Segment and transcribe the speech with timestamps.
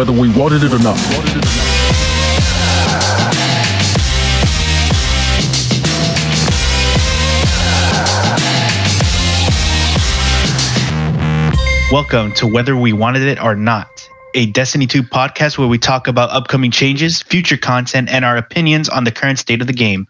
[0.00, 0.96] whether we wanted it or not.
[11.92, 16.08] Welcome to Whether We Wanted It or Not, a Destiny 2 podcast where we talk
[16.08, 20.06] about upcoming changes, future content, and our opinions on the current state of the game.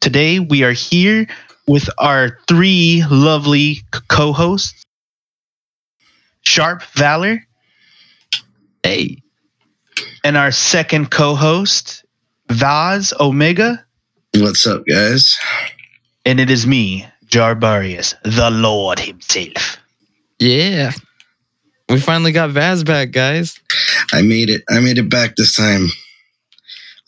[0.00, 1.26] Today, we are here
[1.66, 4.86] with our three lovely co hosts
[6.40, 7.42] Sharp Valor.
[8.82, 9.18] Hey.
[10.28, 12.04] And our second co host,
[12.50, 13.82] Vaz Omega.
[14.34, 15.38] What's up, guys?
[16.26, 19.78] And it is me, Jarbarius, the Lord himself.
[20.38, 20.92] Yeah.
[21.88, 23.58] We finally got Vaz back, guys.
[24.12, 24.64] I made it.
[24.68, 25.88] I made it back this time.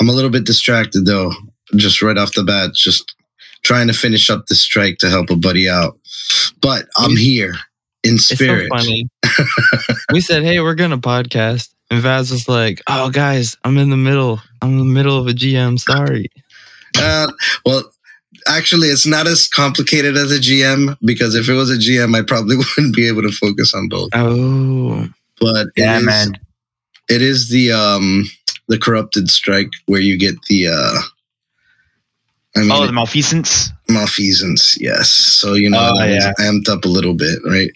[0.00, 1.30] I'm a little bit distracted though,
[1.76, 3.14] just right off the bat, just
[3.62, 5.98] trying to finish up the strike to help a buddy out.
[6.62, 7.56] But I'm here
[8.02, 8.70] in spirit.
[8.72, 9.10] It's so funny.
[10.10, 13.96] we said, "Hey, we're gonna podcast," and Vaz was like, "Oh, guys, I'm in the
[13.96, 14.40] middle.
[14.62, 15.78] I'm in the middle of a GM.
[15.78, 16.30] Sorry."
[16.96, 17.28] Uh,
[17.64, 17.90] well,
[18.48, 22.22] actually, it's not as complicated as a GM because if it was a GM, I
[22.22, 24.10] probably wouldn't be able to focus on both.
[24.12, 25.08] Oh,
[25.40, 26.32] but yeah, it is, man.
[27.08, 28.30] It is the um
[28.68, 31.00] the corrupted strike where you get the uh
[32.56, 33.70] I mean, oh, the malfeasance.
[33.88, 35.10] Malfeasance, yes.
[35.10, 36.32] So you know, oh, yeah.
[36.40, 37.70] amped up a little bit, right?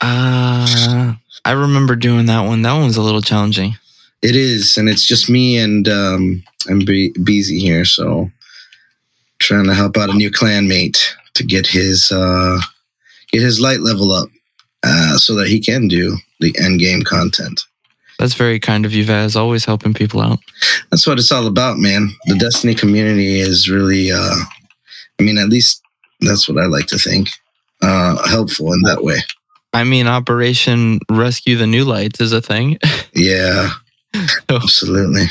[0.00, 1.14] Uh
[1.44, 2.62] I remember doing that one.
[2.62, 3.76] That one was a little challenging.
[4.22, 8.30] It is, and it's just me and um and Be- Beezy here, so
[9.40, 10.98] trying to help out a new clanmate
[11.34, 12.60] to get his uh
[13.32, 14.28] get his light level up
[14.84, 17.62] uh so that he can do the end game content.
[18.18, 19.34] That's very kind of you, Vaz.
[19.34, 20.38] Always helping people out.
[20.90, 22.08] That's what it's all about, man.
[22.26, 24.36] The Destiny community is really, uh,
[25.18, 25.82] I mean, at least
[26.20, 27.30] that's what I like to think,
[27.80, 29.16] uh, helpful in that way.
[29.72, 32.78] I mean, Operation Rescue the New Lights is a thing.
[33.14, 33.68] Yeah,
[34.48, 35.24] absolutely.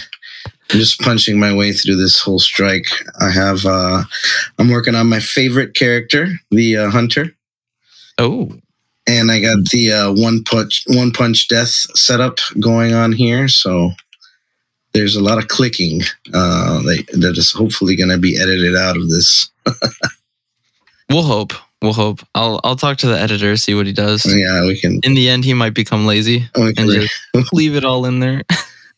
[0.45, 2.85] I'm just punching my way through this whole strike.
[3.19, 4.03] I have, uh,
[4.59, 7.35] I'm working on my favorite character, the uh, Hunter.
[8.19, 8.51] Oh,
[9.07, 13.47] and I got the uh, one punch one punch death setup going on here.
[13.47, 13.91] So
[14.93, 16.01] there's a lot of clicking
[16.33, 19.49] uh, that, that is hopefully going to be edited out of this.
[21.09, 21.53] we'll hope.
[21.81, 22.19] We'll hope.
[22.35, 24.25] I'll I'll talk to the editor, see what he does.
[24.25, 24.99] Yeah, we can.
[25.03, 27.13] In the end, he might become lazy and just
[27.53, 28.43] leave it all in there.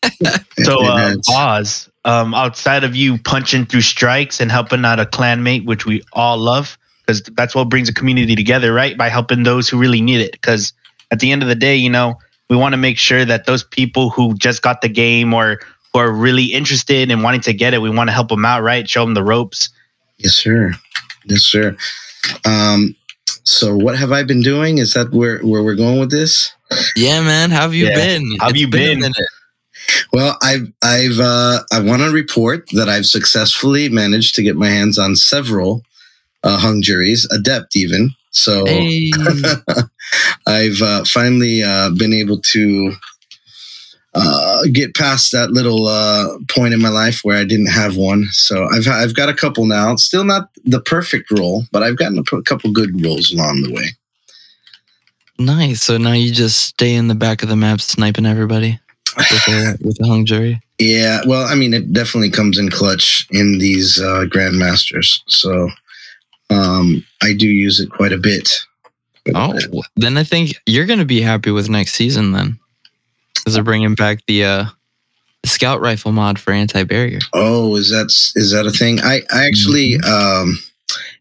[0.64, 5.66] so, uh, Oz, um, outside of you punching through strikes and helping out a clanmate,
[5.66, 8.98] which we all love, because that's what brings a community together, right?
[8.98, 10.34] By helping those who really need it.
[10.34, 10.74] Because
[11.12, 13.64] at the end of the day, you know, we want to make sure that those
[13.64, 15.60] people who just got the game or
[15.94, 18.62] who are really interested and wanting to get it, we want to help them out,
[18.62, 18.90] right?
[18.90, 19.70] Show them the ropes.
[20.18, 20.74] Yes, sir.
[21.26, 21.78] Yes, sir.
[22.46, 22.96] Um,
[23.44, 24.78] so what have I been doing?
[24.78, 26.54] Is that where where we're going with this?
[26.96, 27.52] Yeah, man.
[27.52, 27.96] How have you yeah.
[27.96, 28.38] been?
[28.40, 29.02] How have you been?
[29.02, 29.14] been
[30.12, 34.70] well, I've I've uh, I want to report that I've successfully managed to get my
[34.70, 35.84] hands on several
[36.44, 38.12] uh, hung juries, adept even.
[38.32, 39.12] So hey.
[40.48, 42.94] I've uh, finally uh, been able to
[44.16, 48.26] uh, get past that little uh, point in my life where I didn't have one.
[48.32, 49.96] So I've I've got a couple now.
[49.96, 53.90] Still not the perfect roll, but I've gotten a couple good rolls along the way.
[55.40, 55.82] Nice.
[55.82, 58.80] So now you just stay in the back of the map sniping everybody
[59.18, 60.62] with a, with a hung jury.
[60.80, 65.22] Yeah, well, I mean, it definitely comes in clutch in these uh, grandmasters.
[65.28, 65.70] So
[66.50, 68.50] um, I do use it quite a bit.
[69.34, 69.58] Oh,
[69.96, 72.60] then I think you're going to be happy with next season then,
[73.44, 74.66] because they're bringing back the uh,
[75.46, 77.20] scout rifle mod for anti-barrier.
[77.34, 78.06] Oh, is that
[78.36, 79.00] is that a thing?
[79.02, 80.42] I I actually mm-hmm.
[80.50, 80.60] um,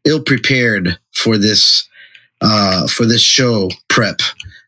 [0.04, 1.88] ill prepared for this
[2.40, 4.20] uh, for this show prep.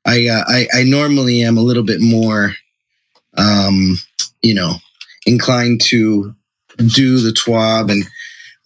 [0.07, 2.55] I, uh, I I normally am a little bit more,
[3.37, 3.99] um,
[4.43, 4.75] you know,
[5.27, 6.35] inclined to
[6.77, 8.05] do the TWAB and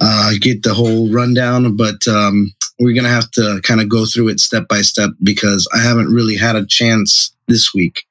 [0.01, 4.07] uh, get the whole rundown, but um, we're going to have to kind of go
[4.07, 8.05] through it step by step because I haven't really had a chance this week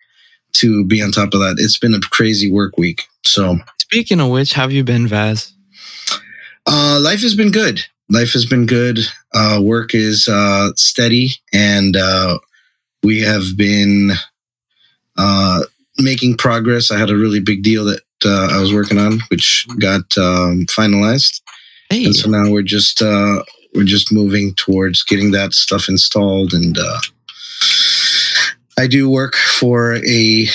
[0.54, 1.56] to be on top of that.
[1.58, 3.08] It's been a crazy work week.
[3.26, 5.54] So, speaking of which, have you been, Vaz?
[6.66, 7.82] Uh, life has been good.
[8.10, 9.00] Life has been good.
[9.34, 12.40] Uh, work is uh, steady, and uh,
[13.04, 14.12] we have been
[15.18, 15.64] uh,
[15.98, 16.92] making progress.
[16.92, 20.66] I had a really big deal that uh, I was working on, which got um,
[20.68, 21.42] finalized.
[21.90, 22.06] Hey.
[22.06, 26.78] And so now we're just uh, we're just moving towards getting that stuff installed, and
[26.78, 27.00] uh,
[28.78, 30.48] I do work for a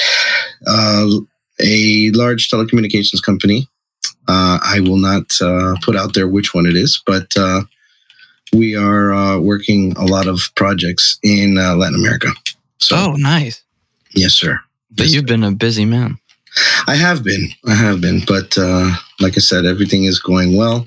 [0.67, 1.09] uh,
[1.61, 3.69] a large telecommunications company.
[4.29, 7.63] Uh, I will not uh, put out there which one it is, but uh,
[8.53, 12.29] we are uh, working a lot of projects in uh, Latin America.
[12.79, 13.63] So, oh, nice.
[14.15, 14.61] Yes, sir.
[14.91, 16.19] But you've been a busy man.
[16.87, 17.49] I have been.
[17.67, 18.21] I have been.
[18.27, 18.91] But uh,
[19.21, 20.87] like I said, everything is going well,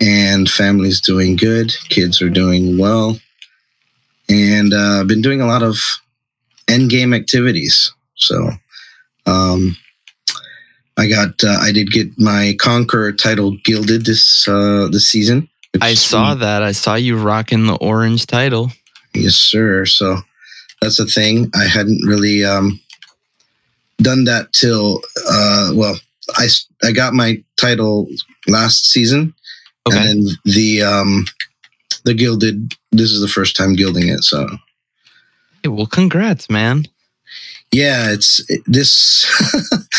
[0.00, 1.74] and family's doing good.
[1.88, 3.18] Kids are doing well,
[4.28, 5.76] and uh, I've been doing a lot of
[6.68, 7.92] end game activities.
[8.14, 8.50] So,
[9.26, 9.76] um,
[10.96, 11.42] I got.
[11.42, 15.48] Uh, I did get my Conqueror title gilded this uh, this season.
[15.80, 16.62] I saw that.
[16.62, 18.72] I saw you rocking the orange title.
[19.14, 19.86] Yes, sir.
[19.86, 20.18] So
[20.80, 21.50] that's a thing.
[21.54, 22.80] I hadn't really um,
[23.98, 25.98] done that till uh, well,
[26.36, 26.48] I
[26.82, 28.08] I got my title
[28.46, 29.34] last season,
[29.88, 29.98] okay.
[29.98, 31.24] and then the um,
[32.04, 32.74] the gilded.
[32.90, 34.24] This is the first time gilding it.
[34.24, 34.48] So,
[35.62, 36.86] hey, well, congrats, man.
[37.72, 39.26] Yeah, it's it, this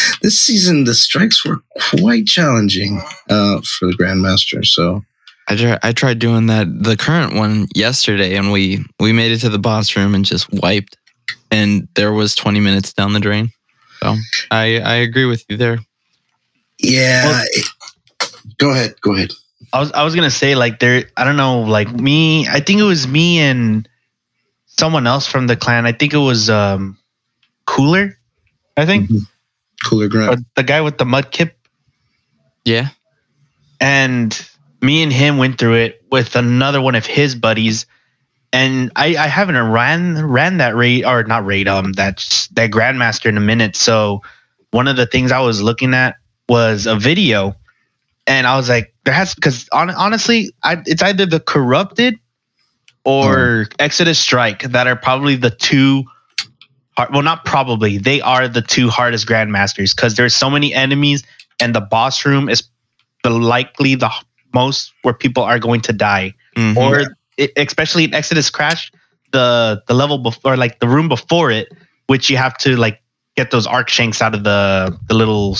[0.21, 0.85] this season.
[0.85, 1.59] The strikes were
[1.91, 4.65] quite challenging uh, for the grandmaster.
[4.65, 5.03] So
[5.49, 9.39] I tried, I tried doing that the current one yesterday and we we made it
[9.39, 10.95] to the boss room and just wiped
[11.49, 13.51] and there was 20 minutes down the drain.
[14.01, 14.15] So
[14.51, 15.79] I I agree with you there.
[16.77, 17.25] Yeah.
[17.25, 17.45] Well,
[18.59, 19.01] go ahead.
[19.01, 19.31] Go ahead.
[19.73, 22.79] I was I was gonna say like there I don't know like me I think
[22.79, 23.88] it was me and
[24.79, 26.97] someone else from the clan I think it was um
[27.65, 28.17] Cooler
[28.75, 29.09] I think.
[29.09, 29.23] Mm-hmm.
[29.85, 31.51] Cooler Grunt the guy with the Mudkip
[32.65, 32.89] yeah.
[33.79, 34.47] And
[34.81, 37.85] me and him went through it with another one of his buddies.
[38.51, 42.17] And I, I haven't ran ran that raid or not raid um that
[42.53, 43.75] that grandmaster in a minute.
[43.75, 44.21] So
[44.71, 46.17] one of the things i was looking at
[46.47, 47.55] was a video.
[48.27, 52.15] And i was like there has because on, honestly I, it's either the corrupted
[53.09, 53.75] or oh.
[53.79, 56.03] exodus strike that are probably the two
[57.11, 61.23] well not probably they are the two hardest grandmasters because there's so many enemies
[61.59, 62.63] and the boss room is
[63.23, 64.11] the likely the
[64.53, 66.77] most where people are going to die, mm-hmm.
[66.77, 68.91] or it, especially in Exodus Crash,
[69.31, 71.71] the the level before, like the room before it,
[72.07, 73.01] which you have to like
[73.35, 75.57] get those arc shanks out of the the little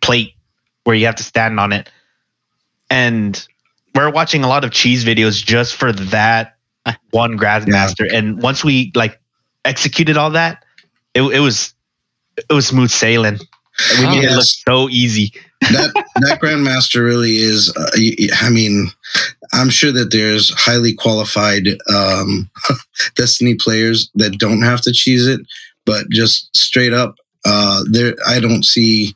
[0.00, 0.34] plate
[0.84, 1.90] where you have to stand on it,
[2.90, 3.46] and
[3.94, 6.55] we're watching a lot of cheese videos just for that
[7.10, 8.06] one grandmaster.
[8.06, 8.18] Yeah.
[8.18, 9.20] And once we like
[9.64, 10.64] executed all that,
[11.14, 11.74] it, it was
[12.36, 13.38] it was smooth sailing.
[13.98, 14.32] We oh, made yes.
[14.32, 17.74] it look so easy that that grandmaster really is.
[17.76, 17.90] Uh,
[18.40, 18.88] I mean,
[19.52, 22.50] I'm sure that there's highly qualified um,
[23.16, 25.40] Destiny players that don't have to cheese it,
[25.84, 29.14] but just straight up, uh, there I don't see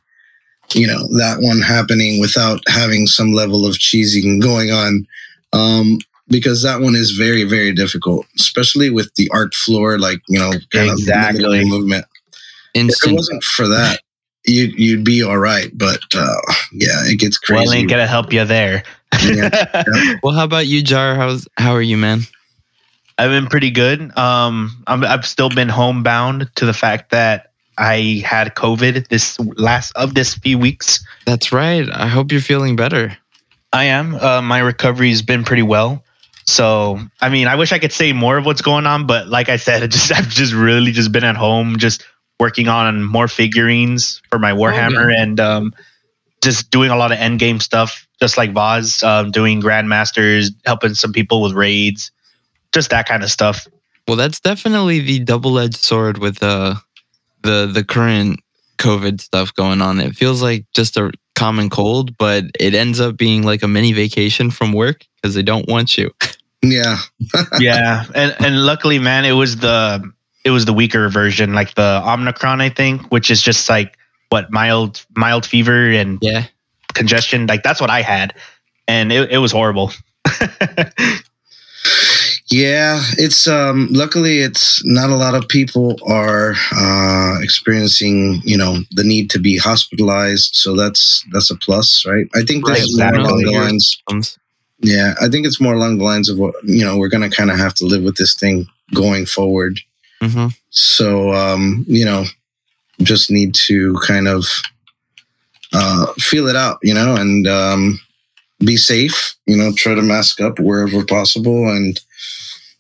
[0.75, 5.07] you know that one happening without having some level of cheesing going on.
[5.53, 5.99] Um,
[6.31, 10.53] because that one is very, very difficult, especially with the art floor, like you know,
[10.73, 11.61] kind exactly.
[11.61, 12.07] of movement.
[12.73, 13.11] Instant.
[13.11, 14.01] If it wasn't for that,
[14.47, 15.71] you'd you'd be all right.
[15.75, 16.41] But uh,
[16.73, 17.65] yeah, it gets crazy.
[17.65, 18.83] Well, ain't gonna help you there.
[19.23, 20.15] yeah, yeah.
[20.23, 21.17] Well, how about you, Jar?
[21.17, 22.21] How's how are you, man?
[23.19, 24.17] I've been pretty good.
[24.17, 29.93] Um, i have still been homebound to the fact that I had COVID this last
[29.95, 31.05] of this few weeks.
[31.27, 31.87] That's right.
[31.93, 33.15] I hope you're feeling better.
[33.73, 34.15] I am.
[34.15, 36.03] Uh, my recovery's been pretty well.
[36.47, 39.49] So, I mean, I wish I could say more of what's going on, but like
[39.49, 42.05] I said, just I've just really just been at home, just
[42.39, 45.75] working on more figurines for my Warhammer oh, and um,
[46.43, 50.95] just doing a lot of end game stuff, just like Vaz, um, doing Grandmasters, helping
[50.95, 52.11] some people with raids,
[52.73, 53.67] just that kind of stuff.
[54.09, 56.77] Well, that's definitely the double edged sword with uh,
[57.43, 58.41] the the current
[58.79, 60.01] COVID stuff going on.
[60.01, 63.93] It feels like just a common cold, but it ends up being like a mini
[63.93, 66.11] vacation from work because they don't want you.
[66.63, 66.99] Yeah.
[67.59, 68.05] yeah.
[68.15, 70.11] And and luckily, man, it was the
[70.45, 73.97] it was the weaker version, like the Omicron, I think, which is just like
[74.31, 76.47] what mild mild fever and yeah
[76.95, 77.47] congestion.
[77.47, 78.35] Like that's what I had,
[78.89, 79.93] and it, it was horrible.
[82.51, 88.79] yeah, it's um luckily it's not a lot of people are uh experiencing, you know,
[88.93, 92.27] the need to be hospitalized, so that's that's a plus, right?
[92.35, 94.03] I think this right, is more along the lines
[94.81, 97.35] Yeah, I think it's more along the lines of what, you know, we're going to
[97.35, 99.81] kind of have to live with this thing going forward
[100.23, 100.49] Mm-hmm.
[100.71, 102.25] So, um, you know,
[103.03, 104.45] just need to kind of
[105.73, 108.01] uh, feel it out, you know, and um,
[108.59, 111.99] be safe, you know, try to mask up wherever possible and,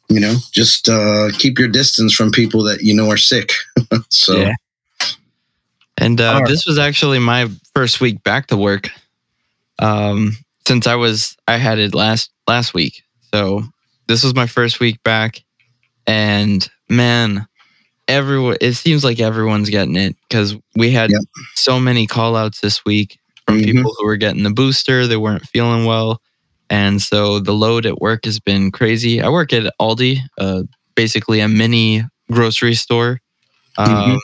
[0.08, 3.52] you know, just uh, keep your distance from people that you know are sick.
[4.08, 4.54] so, yeah.
[5.96, 6.48] And uh, right.
[6.48, 8.90] this was actually my first week back to work.
[9.78, 10.36] Um,
[10.70, 13.02] since I was, I had it last last week,
[13.34, 13.64] so
[14.06, 15.42] this was my first week back,
[16.06, 17.48] and man,
[18.06, 21.22] everyone, it seems like everyone's getting it because we had yep.
[21.56, 23.64] so many call outs this week from mm-hmm.
[23.64, 26.22] people who were getting the booster, they weren't feeling well.
[26.68, 29.20] And so the load at work has been crazy.
[29.20, 30.62] I work at Aldi, uh,
[30.94, 33.18] basically a mini grocery store.
[33.76, 34.16] Um, mm-hmm.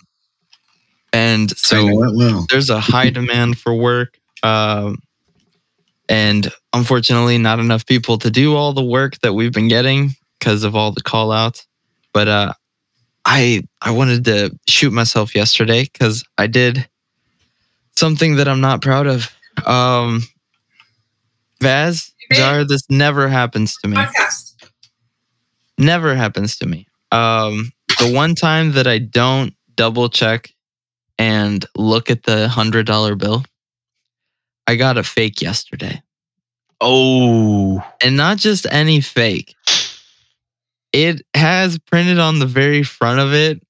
[1.13, 2.47] And so well.
[2.49, 4.17] there's a high demand for work.
[4.45, 4.99] Um,
[6.09, 10.65] and unfortunately, not enough people to do all the work that we've been getting because
[10.65, 11.67] of all the call outs.
[12.13, 12.53] But uh,
[13.25, 16.89] I I wanted to shoot myself yesterday because I did
[17.97, 19.31] something that I'm not proud of.
[19.67, 20.23] Um,
[21.61, 23.97] Vaz, Jar, this never happens to me.
[23.97, 24.55] Podcast.
[25.79, 26.87] Never happens to me.
[27.13, 30.51] Um, the one time that I don't double check
[31.19, 33.45] and look at the hundred dollar bill,
[34.67, 36.03] I got a fake yesterday.
[36.81, 39.55] Oh, and not just any fake.
[40.93, 43.63] It has printed on the very front of it,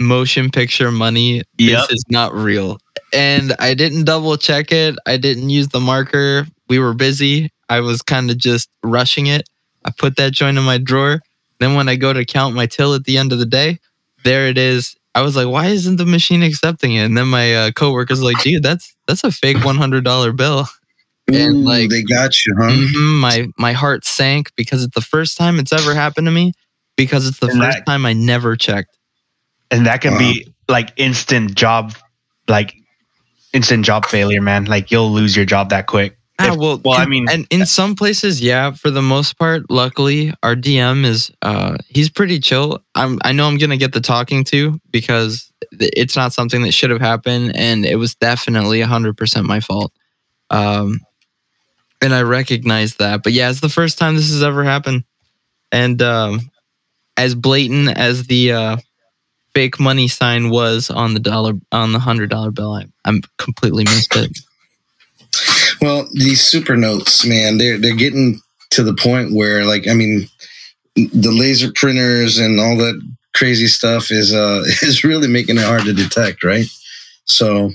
[0.00, 1.42] motion picture money.
[1.58, 1.88] Yep.
[1.88, 2.78] This is not real.
[3.12, 4.96] And I didn't double check it.
[5.06, 6.46] I didn't use the marker.
[6.68, 7.50] We were busy.
[7.68, 9.48] I was kind of just rushing it.
[9.84, 11.20] I put that joint in my drawer.
[11.58, 13.78] Then when I go to count my till at the end of the day,
[14.24, 14.96] there it is.
[15.16, 17.04] I was like, why isn't the machine accepting it?
[17.04, 20.66] And then my uh, coworker's like, dude, that's that's a fake one hundred dollar bill.
[21.32, 22.68] and like they got you, huh?
[22.68, 26.52] Mm-hmm, my my heart sank because it's the first time it's ever happened to me.
[26.98, 28.98] Because it's the and first that, time I never checked.
[29.70, 31.94] And that can be like instant job,
[32.46, 32.74] like
[33.54, 34.66] instant job failure, man.
[34.66, 36.15] Like you'll lose your job that quick.
[36.38, 40.34] Ah, well, well, I mean, and in some places, yeah, for the most part, luckily,
[40.42, 42.82] our DM is uh he's pretty chill.
[42.94, 46.90] I'm I know I'm gonna get the talking to because it's not something that should
[46.90, 49.92] have happened, and it was definitely hundred percent my fault.
[50.50, 51.00] Um,
[52.02, 53.22] and I recognize that.
[53.22, 55.04] But yeah, it's the first time this has ever happened,
[55.72, 56.50] and um,
[57.16, 58.76] as blatant as the uh
[59.54, 63.84] fake money sign was on the dollar on the hundred dollar bill, I, I'm completely
[63.84, 64.38] missed it.
[65.80, 68.40] Well, these super notes, man, they're they're getting
[68.70, 70.28] to the point where, like, I mean,
[70.94, 73.00] the laser printers and all that
[73.34, 76.66] crazy stuff is uh is really making it hard to detect, right?
[77.24, 77.72] So,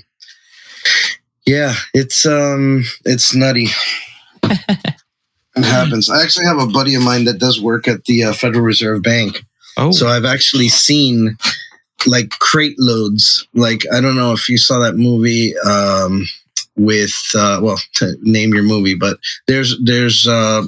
[1.46, 3.68] yeah, it's um it's nutty.
[4.42, 6.10] it happens.
[6.10, 9.02] I actually have a buddy of mine that does work at the uh, Federal Reserve
[9.02, 9.44] Bank.
[9.76, 9.92] Oh.
[9.92, 11.36] So I've actually seen
[12.06, 13.46] like crate loads.
[13.54, 15.56] Like I don't know if you saw that movie.
[15.58, 16.26] Um,
[16.76, 20.62] with uh, well to name your movie but there's there's uh,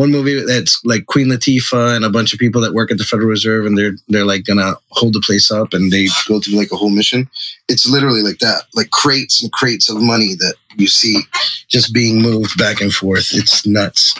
[0.00, 3.04] one movie that's like Queen Latifah and a bunch of people that work at the
[3.04, 6.56] Federal Reserve and they're they're like gonna hold the place up and they go through
[6.56, 7.28] like a whole mission.
[7.68, 11.20] It's literally like that, like crates and crates of money that you see
[11.68, 13.28] just being moved back and forth.
[13.32, 14.14] It's nuts.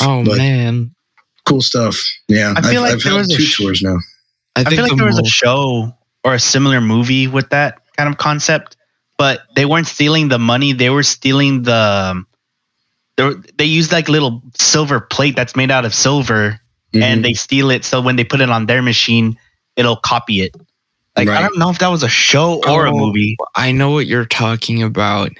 [0.00, 0.94] Oh but man,
[1.44, 1.96] cool stuff.
[2.28, 3.98] Yeah, I feel I've, like I've there was two sh- tours now.
[4.56, 5.94] I, I feel like there was a show
[6.24, 8.76] or a similar movie with that kind of concept
[9.16, 10.72] but they weren't stealing the money.
[10.72, 12.12] They were stealing the.
[12.12, 12.26] Um,
[13.16, 16.60] they, were, they used like little silver plate that's made out of silver,
[16.92, 17.02] mm-hmm.
[17.02, 17.84] and they steal it.
[17.84, 19.38] So when they put it on their machine,
[19.76, 20.56] it'll copy it.
[21.16, 21.38] Like right.
[21.38, 23.36] I don't know if that was a show or oh, a movie.
[23.54, 25.30] I know what you're talking about.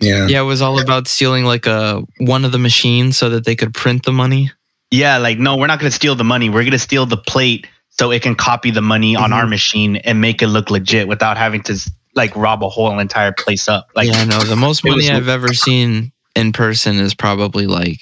[0.00, 0.26] Yeah.
[0.26, 3.54] Yeah, it was all about stealing like a one of the machines so that they
[3.54, 4.50] could print the money.
[4.90, 6.48] Yeah, like no, we're not going to steal the money.
[6.48, 9.22] We're going to steal the plate so it can copy the money mm-hmm.
[9.22, 11.78] on our machine and make it look legit without having to
[12.14, 13.88] like rob a whole entire place up.
[13.94, 17.98] Like yeah, no, the most money was, I've ever seen in person is probably like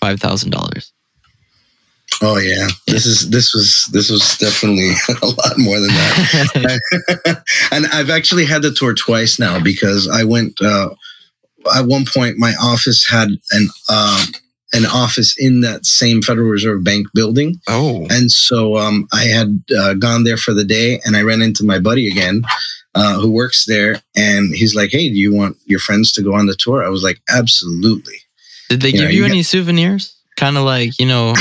[0.00, 0.92] five thousand dollars.
[2.22, 4.92] Oh yeah, this is this was this was definitely
[5.22, 7.42] a lot more than that.
[7.70, 10.60] and I've actually had the tour twice now because I went.
[10.60, 10.90] Uh,
[11.74, 14.24] at one point, my office had an uh,
[14.72, 17.56] an office in that same Federal Reserve Bank building.
[17.68, 21.42] Oh, and so um, I had uh, gone there for the day, and I ran
[21.42, 22.42] into my buddy again,
[22.96, 26.34] uh, who works there, and he's like, "Hey, do you want your friends to go
[26.34, 28.16] on the tour?" I was like, "Absolutely."
[28.68, 30.12] Did they you give know, you, you any get- souvenirs?
[30.36, 31.34] Kind of like you know,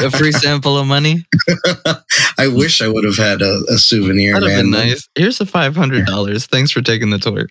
[0.00, 1.26] a free sample of money.
[2.38, 4.34] I wish I would have had a, a souvenir.
[4.34, 5.08] That'd have been nice.
[5.16, 6.46] Here's a five hundred dollars.
[6.46, 7.48] Thanks for taking the tour.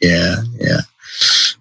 [0.00, 0.80] Yeah, yeah.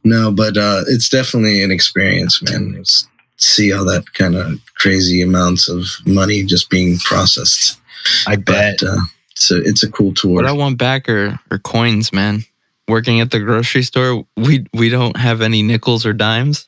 [0.04, 2.76] No, but uh, it's definitely an experience, man.
[2.80, 3.08] It's,
[3.38, 7.80] see all that kind of crazy amounts of money just being processed.
[8.26, 8.80] I bet.
[8.80, 8.98] But, uh,
[9.38, 10.34] it's a it's a cool tour.
[10.34, 12.44] What I want back are, are coins, man.
[12.88, 16.68] Working at the grocery store, we we don't have any nickels or dimes.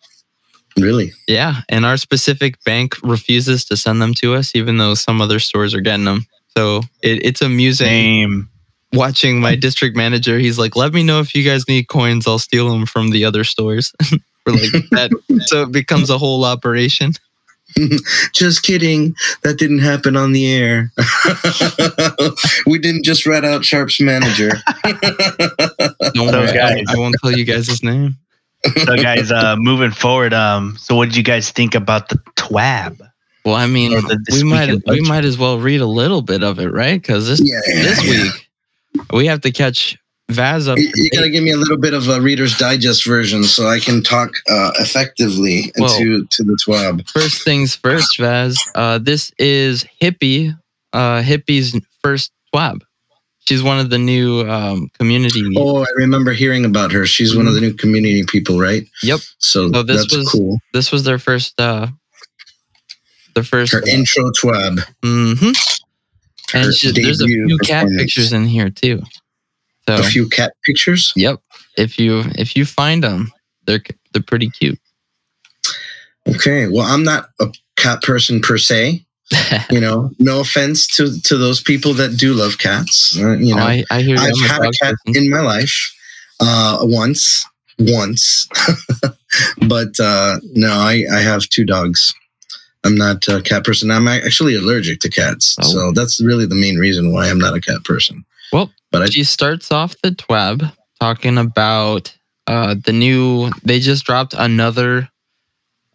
[0.78, 1.12] Really?
[1.28, 5.40] Yeah, and our specific bank refuses to send them to us, even though some other
[5.40, 6.28] stores are getting them.
[6.56, 7.88] So it, it's amusing.
[7.88, 8.50] Same.
[8.94, 12.28] Watching my district manager, he's like, "Let me know if you guys need coins.
[12.28, 13.94] I'll steal them from the other stores."
[14.46, 15.12] We're like that,
[15.46, 17.14] so it becomes a whole operation.
[18.34, 19.16] just kidding.
[19.44, 20.92] That didn't happen on the air.
[22.66, 24.52] we didn't just rat out Sharp's manager.
[26.14, 26.84] Don't worry, guys.
[26.88, 28.18] I, I won't tell you guys his name.
[28.86, 33.00] So, guys, uh, moving forward, um, so what did you guys think about the TWAB?
[33.46, 33.98] Well, I mean,
[34.32, 37.02] we might we might as well read a little bit of it, right?
[37.02, 38.24] Because this yeah, this yeah.
[38.24, 38.50] week
[39.14, 39.98] we have to catch
[40.30, 40.78] Vaz up.
[40.78, 43.80] You, you gotta give me a little bit of a Reader's Digest version so I
[43.80, 47.08] can talk uh, effectively into to the twab.
[47.10, 48.58] First things first, Vaz.
[48.76, 50.58] Uh, this is Hippie,
[50.94, 52.82] uh, Hippie's first twab.
[53.48, 55.44] She's one of the new um, community.
[55.58, 57.08] Oh, I remember hearing about her.
[57.08, 58.84] She's one of the new community people, right?
[59.02, 59.20] Yep.
[59.40, 60.60] So, So this that's was- cool.
[60.74, 61.60] This was their first.
[61.60, 61.88] Uh,
[63.34, 63.72] their first.
[63.74, 64.80] Her intro twab.
[65.02, 65.48] Mm-hmm.
[66.58, 69.02] Her And she, there's a few cat pictures in here too.
[69.98, 71.12] So A few cat pictures.
[71.16, 71.40] Yep.
[71.78, 73.32] If you if you find them,
[73.66, 73.82] they're
[74.14, 74.80] they're pretty cute.
[76.28, 76.68] Okay.
[76.68, 79.06] Well, I'm not a cat person per se.
[79.72, 83.16] You know, no offense to to those people that do love cats.
[83.20, 85.24] Uh, you know, Oh, I, I hear I've I'm had a dog cat person.
[85.24, 85.76] in my life
[86.40, 87.46] uh, once,
[87.78, 88.48] once,
[89.68, 92.14] but uh, no, I, I have two dogs.
[92.84, 93.92] I'm not a cat person.
[93.92, 95.64] I'm actually allergic to cats, Oh.
[95.74, 98.26] so that's really the main reason why I'm not a cat person.
[98.52, 102.16] Well, but I she starts off the twab talking about
[102.48, 103.50] uh, the new.
[103.64, 105.10] They just dropped another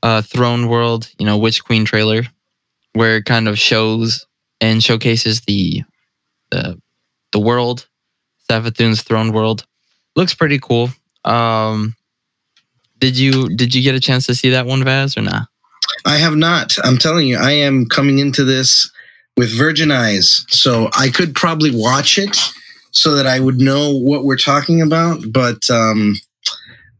[0.03, 2.23] uh, Throne World, you know, Witch Queen trailer,
[2.93, 4.27] where it kind of shows
[4.61, 5.83] and showcases the
[6.51, 6.81] the
[7.33, 7.89] the world,
[8.49, 9.67] Savathun's Throne World.
[10.17, 10.91] Looks pretty cool.
[11.25, 11.97] Um,
[12.99, 15.49] did you did you get a chance to see that one, Vaz, or not?
[16.07, 16.77] I have not.
[16.85, 18.91] I'm telling you, I am coming into this
[19.37, 22.37] with virgin eyes, so I could probably watch it
[22.93, 26.15] so that I would know what we're talking about, but um,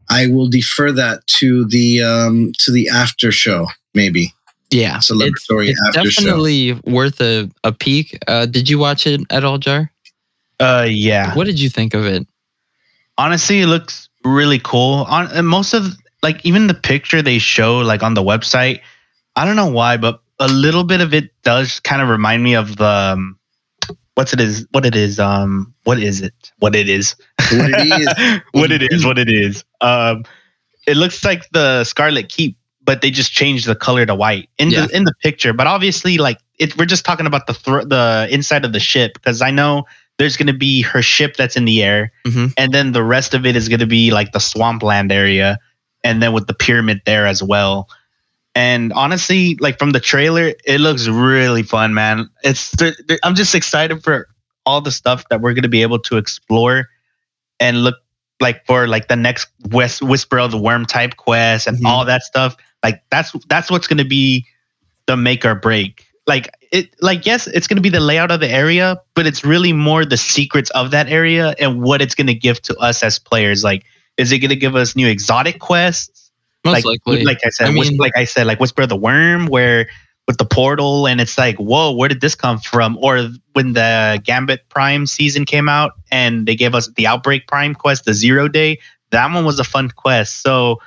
[0.09, 4.33] I will defer that to the um, to the after show, maybe
[4.71, 6.21] Yeah, celebratory it's after show.
[6.23, 8.17] definitely worth a, a peek.
[8.27, 9.89] Uh, did you watch it at all, Jar?
[10.59, 11.33] Uh, yeah.
[11.35, 12.27] What did you think of it?
[13.17, 17.77] honestly it looks really cool on and most of like even the picture they show
[17.77, 18.81] like on the website
[19.37, 22.55] i don't know why but a little bit of it does kind of remind me
[22.55, 23.39] of the um,
[24.15, 27.15] what's it is what it is um what is it what it is
[27.51, 28.41] What it is.
[28.51, 30.23] what it is what it is um
[30.87, 34.69] it looks like the scarlet keep but they just changed the color to white in
[34.71, 34.85] Yeah.
[34.87, 38.27] the in the picture but obviously like it we're just talking about the thr the
[38.31, 39.83] inside of the ship because i know
[40.17, 42.53] there's going to be her ship that's in the air Mhm.
[42.57, 45.59] and then the rest of it is going to be like the swampland area
[46.05, 47.89] and then with the pyramid there as well
[48.55, 53.35] and honestly like from the trailer it looks really fun man it's th- th- i'm
[53.35, 54.27] just excited for
[54.65, 56.89] all the stuff that we're going to be able to explore
[57.59, 57.95] and look
[58.41, 61.85] like for like the next West Whisper of the Worm type quest and Mhm.
[61.85, 62.55] all that stuff.
[62.83, 64.45] Like that's that's what's gonna be
[65.07, 66.05] the make or break.
[66.27, 69.73] Like it like yes, it's gonna be the layout of the area, but it's really
[69.73, 73.63] more the secrets of that area and what it's gonna give to us as players.
[73.63, 73.85] Like,
[74.17, 76.24] is it gonna give us new exotic quests?
[76.65, 77.23] Most like, likely.
[77.23, 79.87] like I said, I mean- like I said, like Whisper of the Worm, where
[80.27, 82.97] with the portal, and it's like, whoa, where did this come from?
[82.99, 87.75] Or when the Gambit Prime season came out, and they gave us the Outbreak Prime
[87.75, 88.79] quest, the Zero Day,
[89.11, 90.41] that one was a fun quest.
[90.41, 90.79] So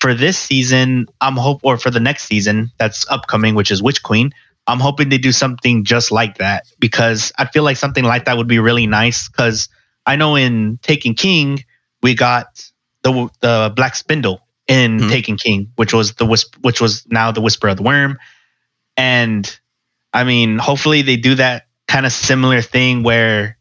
[0.00, 4.02] for this season, I'm hope, or for the next season that's upcoming, which is Witch
[4.02, 4.32] Queen.
[4.66, 8.36] I'm hoping they do something just like that because I feel like something like that
[8.36, 9.28] would be really nice.
[9.28, 9.68] Because
[10.06, 11.64] I know in Taken King
[12.02, 12.70] we got
[13.02, 15.10] the the Black Spindle in Mhm.
[15.10, 18.18] Taken King, which was the wisp, which was now the Whisper of the Worm,
[18.96, 19.58] and
[20.12, 23.56] I mean, hopefully they do that kind of similar thing where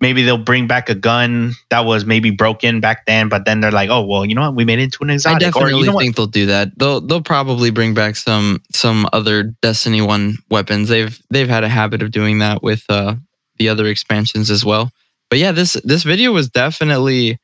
[0.00, 3.70] maybe they'll bring back a gun that was maybe broken back then, but then they're
[3.70, 5.36] like, oh well, you know what, we made it into an exotic.
[5.36, 6.02] I definitely or you know what?
[6.02, 6.78] think they'll do that.
[6.78, 10.88] They'll they'll probably bring back some some other Destiny One weapons.
[10.88, 13.16] They've they've had a habit of doing that with uh,
[13.58, 14.90] the other expansions as well.
[15.28, 17.38] But yeah, this this video was definitely,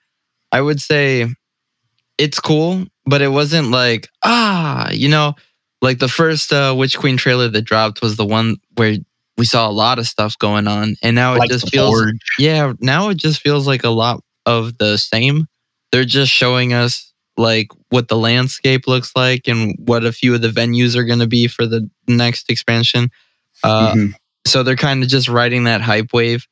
[0.50, 1.28] I would say,
[2.18, 5.34] it's cool, but it wasn't like ah, you know,
[5.82, 8.96] like the first uh, Witch Queen trailer that dropped was the one where
[9.38, 12.16] we saw a lot of stuff going on, and now it like just feels Forge.
[12.38, 15.46] yeah, now it just feels like a lot of the same.
[15.92, 20.40] They're just showing us like what the landscape looks like and what a few of
[20.40, 23.10] the venues are going to be for the next expansion.
[23.62, 24.14] Uh, Mhm.
[24.46, 26.46] So they're kind of just riding that hype wave.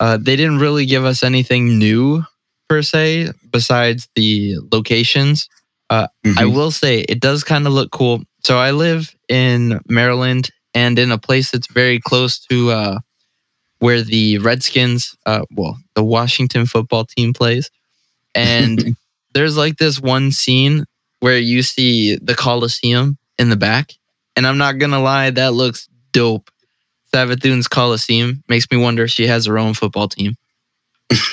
[0.00, 2.22] Uh, they didn't really give us anything new
[2.68, 5.48] per se besides the locations.
[5.90, 6.54] I Mhm.
[6.54, 8.22] will say it does kind of look cool.
[8.44, 12.98] So I live in Maryland and in a place that's very close to uh,
[13.78, 17.70] where the Redskins, uh, well, the Washington football team plays.
[18.34, 18.94] And
[19.34, 20.84] there's like this one scene
[21.20, 23.92] where you see the Coliseum in the back.
[24.36, 26.50] And I'm not going to lie, that looks dope.
[27.12, 30.36] Savathun's Coliseum makes me wonder if she has her own football team.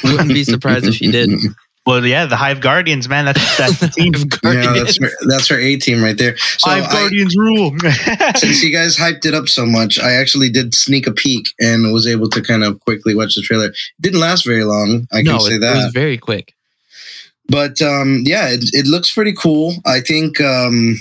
[0.03, 1.31] Wouldn't be surprised if she did.
[1.85, 3.25] Well, yeah, the Hive Guardians, man.
[3.25, 4.11] That's that's the team.
[4.43, 6.35] yeah, that's her, that's her A team right there.
[6.35, 7.75] So Hive Guardians I, rule.
[8.37, 11.93] since you guys hyped it up so much, I actually did sneak a peek and
[11.93, 13.65] was able to kind of quickly watch the trailer.
[13.65, 15.07] It didn't last very long.
[15.11, 15.75] I no, can say it, that.
[15.75, 16.55] It was very quick.
[17.47, 19.75] But um, yeah, it, it looks pretty cool.
[19.85, 20.95] I think um,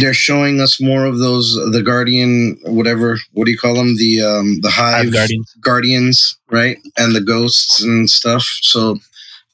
[0.00, 3.96] they're showing us more of those the guardian whatever what do you call them?
[3.96, 5.54] The um the hive, hive guardians.
[5.60, 6.78] guardians right?
[6.96, 8.42] And the ghosts and stuff.
[8.62, 8.98] So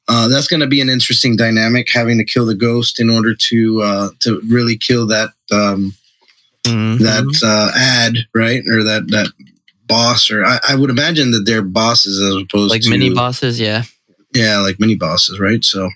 [0.06, 3.34] uh, that's going to be an interesting dynamic having to kill the ghost in order
[3.34, 5.94] to uh, to really kill that um,
[6.64, 7.02] mm-hmm.
[7.02, 8.62] that uh, ad right?
[8.68, 9.28] Or that that
[9.86, 13.60] boss or I, I, would imagine that they're bosses as opposed like to mini bosses
[13.60, 13.82] yeah.
[14.32, 15.62] Yeah like mini bosses right?
[15.62, 15.90] So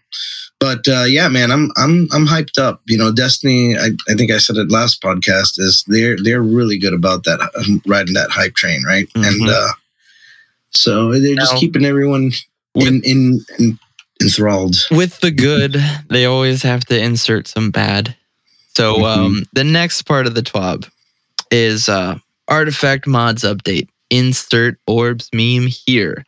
[0.60, 2.82] but uh, yeah, man, I'm I'm I'm hyped up.
[2.86, 3.76] You know, Destiny.
[3.76, 7.40] I, I think I said it last podcast is they're they're really good about that
[7.40, 9.08] um, riding that hype train, right?
[9.10, 9.24] Mm-hmm.
[9.24, 9.68] And uh,
[10.70, 12.32] so they're just now, keeping everyone
[12.74, 13.78] in, in, in
[14.20, 14.76] enthralled.
[14.90, 15.76] With the good,
[16.10, 18.16] they always have to insert some bad.
[18.76, 19.04] So mm-hmm.
[19.04, 20.88] um, the next part of the TWAB
[21.50, 22.18] is uh,
[22.48, 23.88] artifact mods update.
[24.10, 26.24] Insert orbs meme here.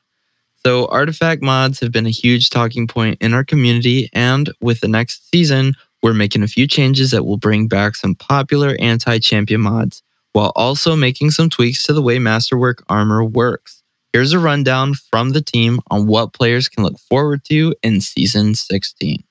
[0.64, 4.88] So, artifact mods have been a huge talking point in our community, and with the
[4.88, 9.62] next season, we're making a few changes that will bring back some popular anti champion
[9.62, 13.82] mods while also making some tweaks to the way Masterwork armor works.
[14.12, 18.54] Here's a rundown from the team on what players can look forward to in season
[18.54, 19.22] 16.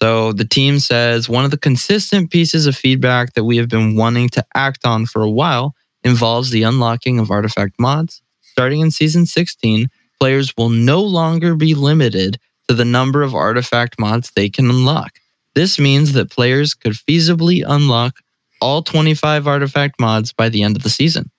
[0.00, 3.96] So, the team says one of the consistent pieces of feedback that we have been
[3.96, 8.22] wanting to act on for a while involves the unlocking of artifact mods.
[8.42, 9.88] Starting in season 16,
[10.24, 15.18] players will no longer be limited to the number of artifact mods they can unlock.
[15.54, 18.20] This means that players could feasibly unlock
[18.58, 21.30] all 25 artifact mods by the end of the season.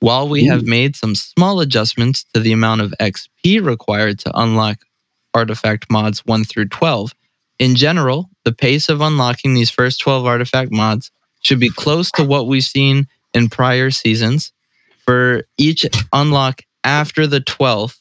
[0.00, 0.50] While we Ooh.
[0.50, 4.80] have made some small adjustments to the amount of XP required to unlock
[5.32, 7.14] artifact mods 1 through 12,
[7.58, 12.24] in general, the pace of unlocking these first 12 artifact mods should be close to
[12.24, 14.52] what we've seen in prior seasons.
[15.06, 18.00] For each unlock after the 12th,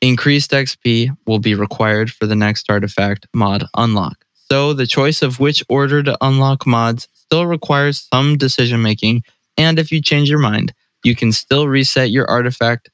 [0.00, 4.24] Increased XP will be required for the next artifact mod unlock.
[4.50, 9.22] So the choice of which order to unlock mods still requires some decision making.
[9.56, 10.72] And if you change your mind,
[11.04, 12.90] you can still reset your artifact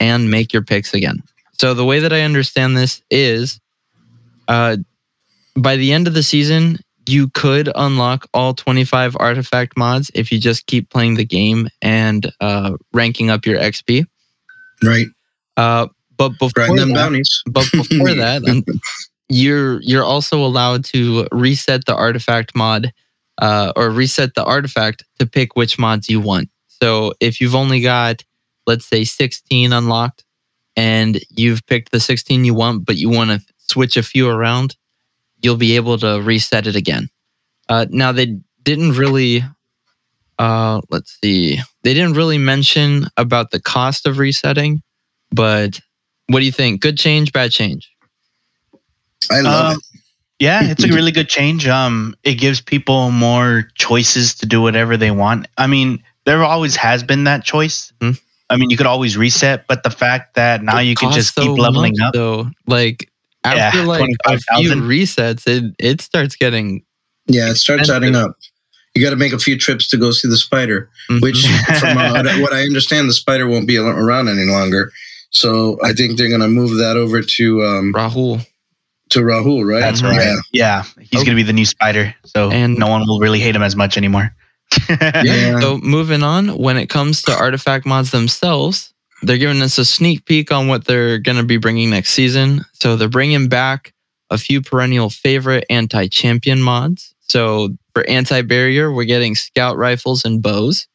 [0.00, 1.22] and make your picks again.
[1.52, 3.60] So the way that I understand this is
[4.48, 4.78] uh,
[5.56, 10.38] by the end of the season, you could unlock all 25 artifact mods if you
[10.38, 14.06] just keep playing the game and uh, ranking up your XP.
[14.82, 15.06] Right.
[15.56, 17.42] Uh, but before that, bounties.
[17.46, 18.64] but before that,
[19.28, 22.92] you're you're also allowed to reset the artifact mod
[23.38, 26.48] uh, or reset the artifact to pick which mods you want.
[26.68, 28.22] So if you've only got
[28.66, 30.24] let's say 16 unlocked
[30.74, 34.76] and you've picked the 16 you want, but you want to switch a few around,
[35.40, 37.08] you'll be able to reset it again.
[37.68, 39.42] Uh, now they didn't really
[40.38, 44.82] uh, let's see they didn't really mention about the cost of resetting
[45.30, 45.80] but
[46.28, 46.80] what do you think?
[46.80, 47.90] Good change, bad change?
[49.30, 50.00] I love um, it.
[50.38, 51.66] Yeah, it's a really good change.
[51.66, 55.48] Um, it gives people more choices to do whatever they want.
[55.56, 57.90] I mean, there always has been that choice.
[58.00, 58.20] Mm-hmm.
[58.50, 61.34] I mean, you could always reset, but the fact that now it you can just
[61.34, 62.12] keep leveling much, up.
[62.12, 63.10] Though, like
[63.44, 66.84] after yeah, like a few resets, it it starts getting
[67.26, 68.36] yeah, it starts adding up.
[68.94, 71.20] You got to make a few trips to go see the spider, mm-hmm.
[71.20, 71.46] which,
[71.80, 74.92] from uh, what I understand, the spider won't be around any longer.
[75.36, 78.46] So I think they're going to move that over to um, Rahool.
[79.10, 79.80] To Rahool, right?
[79.80, 80.16] That's right.
[80.16, 80.82] Yeah, yeah.
[80.98, 81.26] he's okay.
[81.26, 83.76] going to be the new spider, so and no one will really hate him as
[83.76, 84.34] much anymore.
[84.88, 85.60] yeah.
[85.60, 90.24] So moving on, when it comes to artifact mods themselves, they're giving us a sneak
[90.24, 92.64] peek on what they're going to be bringing next season.
[92.72, 93.92] So they're bringing back
[94.30, 97.14] a few perennial favorite anti-champion mods.
[97.20, 100.88] So for anti-barrier, we're getting scout rifles and bows.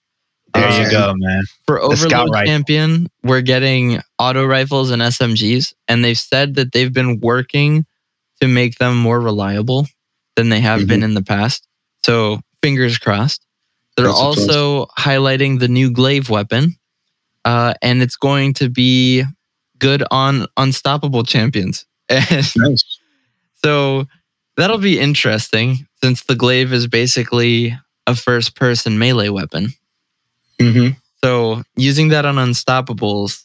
[0.53, 1.43] There uh, you go, man.
[1.65, 6.91] For the Overlord Champion, we're getting auto rifles and SMGs, and they've said that they've
[6.91, 7.85] been working
[8.41, 9.87] to make them more reliable
[10.35, 10.87] than they have mm-hmm.
[10.87, 11.67] been in the past.
[12.03, 13.45] So fingers crossed.
[13.95, 16.77] They're That's also highlighting the new glaive weapon,
[17.45, 19.23] uh, and it's going to be
[19.79, 21.85] good on unstoppable champions.
[22.09, 22.99] nice.
[23.63, 24.07] So
[24.57, 29.73] that'll be interesting since the glaive is basically a first person melee weapon.
[30.65, 30.97] Mm-hmm.
[31.23, 33.43] So using that on unstoppables,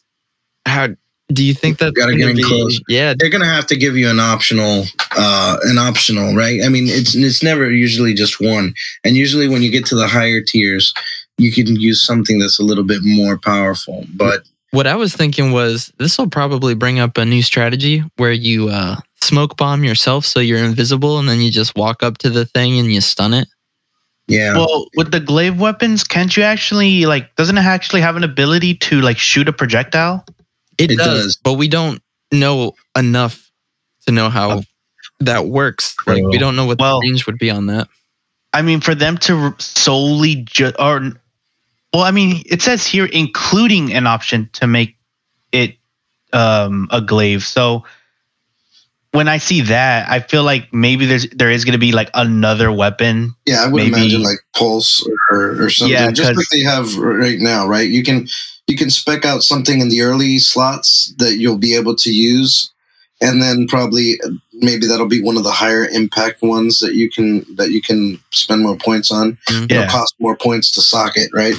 [0.65, 0.89] how
[1.31, 2.79] do you think that gotta get in be, close?
[2.87, 6.63] Yeah, they're gonna have to give you an optional, uh, an optional, right?
[6.63, 10.07] I mean, it's it's never usually just one, and usually when you get to the
[10.07, 10.93] higher tiers,
[11.37, 14.05] you can use something that's a little bit more powerful.
[14.15, 18.31] But what I was thinking was this will probably bring up a new strategy where
[18.31, 22.29] you uh, smoke bomb yourself so you're invisible and then you just walk up to
[22.29, 23.47] the thing and you stun it.
[24.27, 24.55] Yeah.
[24.55, 27.35] Well, with the glaive weapons, can't you actually like?
[27.35, 30.25] Doesn't it actually have an ability to like shoot a projectile?
[30.77, 31.35] It, It does, does.
[31.37, 33.49] but we don't know enough
[34.05, 34.63] to know how
[35.21, 35.95] that works.
[36.05, 37.87] Like we don't know what Well- the range would be on that.
[38.53, 41.01] I mean, for them to r- solely ju- or,
[41.93, 44.95] well, I mean, it says here including an option to make
[45.51, 45.75] it
[46.33, 47.45] um, a glaive.
[47.45, 47.83] So
[49.17, 52.09] when I see that, I feel like maybe there's there is going to be like
[52.13, 53.33] another weapon.
[53.45, 56.95] Yeah, I would Maybe- imagine like Pulse or, or something, Yeah, just like they have
[56.97, 57.89] right now, right?
[57.89, 58.27] You can
[58.67, 62.71] you can spec out something in the early slots that you'll be able to use,
[63.21, 67.09] and then probably uh, maybe that'll be one of the higher impact ones that you
[67.09, 69.37] can that you can spend more points on.
[69.49, 69.65] Mhm.
[69.71, 69.89] It'll Yeah.
[69.89, 71.55] cost more points to socket, right?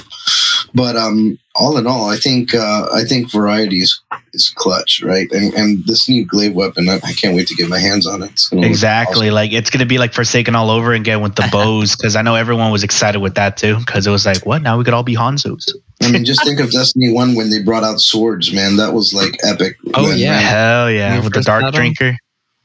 [0.73, 3.99] But um, all in all, I think uh, I think variety is,
[4.33, 5.29] is clutch, right?
[5.31, 8.21] And and this new glaive weapon, I, I can't wait to get my hands on
[8.23, 8.31] it.
[8.31, 9.31] It's gonna Exactly.
[9.31, 12.21] Like it's going to be like Forsaken all over again with the bows because I
[12.21, 14.61] know everyone was excited with that too because it was like, what?
[14.61, 15.69] Now we could all be Hanzos.
[16.01, 18.77] I mean, just think of Destiny One when they brought out swords, man.
[18.77, 19.75] That was like epic.
[19.95, 20.39] Oh, When- yeah.
[20.39, 21.15] Hell yeah.
[21.15, 21.81] When With the Dark got 'em?
[21.81, 22.17] Drinker.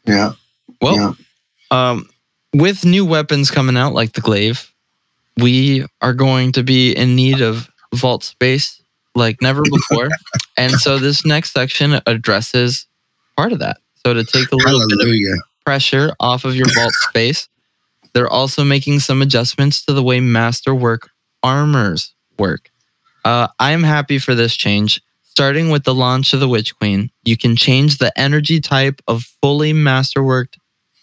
[0.06, 0.32] yeah.
[0.80, 1.12] Well, Yeah.
[1.70, 2.08] um,
[2.54, 4.70] with new weapons coming out like the glaive,
[5.38, 8.82] we are going to be in need of vault space
[9.14, 10.08] like never before.
[10.56, 12.86] and so this next section addresses
[13.36, 13.78] part of that.
[14.04, 17.48] So to take a little bit of pressure off of your vault space,
[18.12, 21.10] they're also making some adjustments to the way masterwork
[21.42, 22.70] armors work.
[23.24, 25.00] Uh, I'm happy for this change.
[25.22, 29.24] Starting with the launch of the Witch Queen, you can change the energy type of
[29.42, 30.58] fully masterworked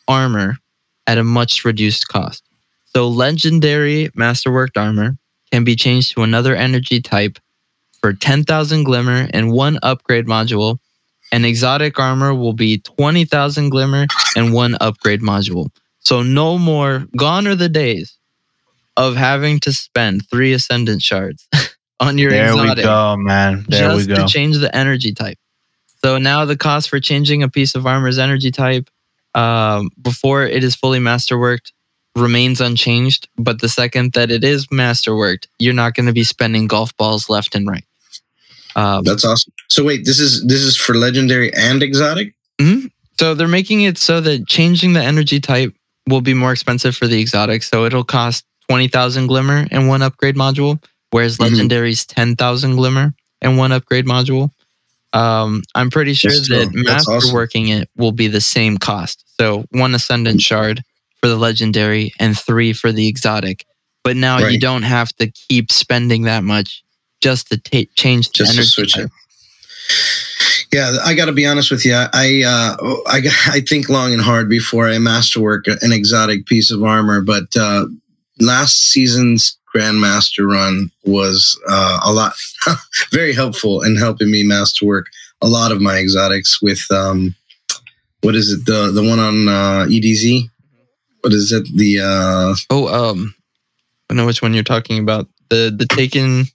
[0.07, 0.57] armor
[1.05, 2.43] at a much reduced cost.
[2.85, 5.17] So, legendary masterworked armor
[5.51, 7.39] can be changed to another energy type
[7.99, 10.77] for 10,000 glimmer and one upgrade module.
[11.31, 15.69] And exotic armor will be 20,000 glimmer and one upgrade module.
[15.99, 18.17] So, no more, gone are the days
[18.97, 21.47] of having to spend three ascendant shards
[21.99, 22.75] on your exotic.
[22.75, 23.65] There we go, man.
[23.67, 24.21] There just we go.
[24.21, 25.37] to change the energy type.
[26.03, 28.89] So now the cost for changing a piece of armor's energy type
[29.35, 31.71] um, before it is fully masterworked
[32.15, 33.27] remains unchanged.
[33.37, 37.29] But the second that it is masterworked, you're not going to be spending golf balls
[37.29, 37.83] left and right.
[38.75, 39.51] Um, That's awesome.
[39.69, 42.33] So wait, this is this is for legendary and exotic.
[42.59, 42.87] Hmm.
[43.19, 45.73] so they're making it so that changing the energy type
[46.07, 47.63] will be more expensive for the exotic.
[47.63, 51.49] So it'll cost 20,000 glimmer and one upgrade module, whereas Mhm.
[51.49, 54.51] legendary's 10,000 glimmer and one upgrade module.
[55.13, 56.71] Um, I'm pretty sure That's that.
[56.85, 57.31] That's awesome.
[57.35, 59.23] masterworking it will be the same cost.
[59.39, 60.83] So one ascendant shard
[61.21, 63.65] for the legendary and three for the exotic.
[64.03, 66.83] But now you don't have to keep spending that much
[67.21, 69.05] just to ta- change the Just to energy switch type.
[69.05, 69.11] it.
[70.73, 71.93] Yeah, I got to be honest with you.
[71.93, 76.83] I uh, I I think long and hard before I masterwork an exotic piece of
[76.83, 77.21] armor.
[77.21, 77.85] But uh,
[78.39, 82.33] last season's Grandmaster run was uh, a lot
[83.11, 85.07] very helpful in helping me masterwork
[85.41, 87.35] a lot of my exotics with um,
[88.21, 90.49] what is it the the one on uh, EDZ?
[91.21, 93.33] What is it the uh, Oh, um,
[94.09, 95.27] I know which one you're talking about.
[95.49, 96.45] The the taken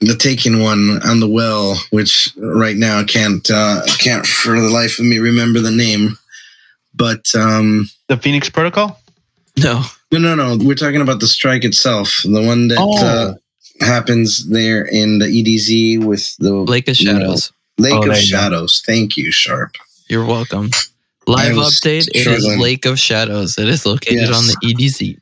[0.00, 4.68] the taken one on the well, which right now I can't uh, can't for the
[4.68, 6.18] life of me remember the name.
[6.94, 8.98] But um, The Phoenix Protocol?
[9.58, 9.82] no.
[10.12, 10.64] no, no, no.
[10.64, 13.04] We're talking about the strike itself, the one that Oh.
[13.04, 13.34] uh,
[13.84, 17.52] happens there in the EDZ with the Lake of you know, Shadows.
[17.78, 18.38] Lake Oh, of there you go.
[18.38, 18.82] Shadows.
[18.86, 19.76] Thank you, Sharp.
[20.08, 20.70] You're welcome.
[21.26, 22.08] Live was update.
[22.14, 22.46] It is.
[22.58, 23.58] Lake of Shadows.
[23.58, 24.36] It is located Yes.
[24.36, 25.18] on the EDZ.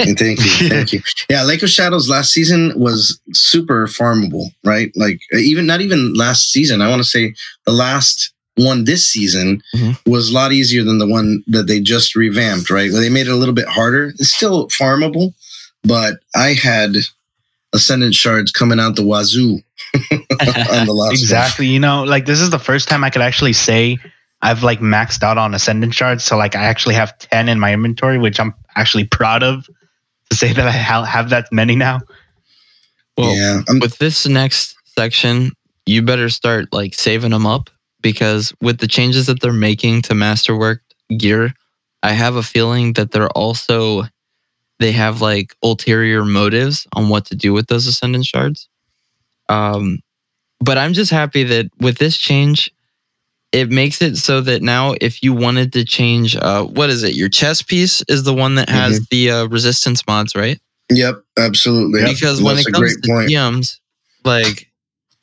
[0.00, 1.00] Thank you, thank you.
[1.28, 4.92] Yeah, Lake of Shadows last season was super farmable, right?
[4.94, 6.80] Like even not even last season.
[6.80, 7.34] I want to say
[7.66, 9.98] the last one this season Mhm.
[10.06, 12.90] was a lot easier than the one that they just revamped, right?
[12.92, 14.12] They made it a little bit harder.
[14.20, 15.34] It's still farmable,
[15.82, 16.94] but I had
[17.72, 19.60] ascendant shards coming out the wazoo
[20.12, 21.66] on the last Exactly.
[21.66, 23.98] You know, like this is the first time I could actually say
[24.42, 26.24] I've like maxed out on Ascendant shards.
[26.24, 29.68] So like I actually have 10 in my inventory, which I'm actually proud of
[30.30, 32.00] to say that I ha- have that many now.
[33.16, 35.52] Well, yeah, I'm, with this next section,
[35.86, 37.70] you better start like saving them up
[38.00, 40.82] because with the changes that they're making to masterwork
[41.16, 41.52] gear,
[42.02, 44.04] I have a feeling that they're also
[44.78, 48.68] they have like ulterior motives on what to do with those ascendant shards.
[49.48, 49.98] Um,
[50.60, 52.72] but I'm just happy that with this change,
[53.52, 57.14] it makes it so that now if you wanted to change, uh, what is it?
[57.14, 60.60] Your chest piece is the one that has the uh, resistance mods, right?
[60.90, 62.04] yep, absolutely.
[62.04, 63.30] because when That's it comes to point.
[63.30, 63.76] GMs,
[64.24, 64.70] like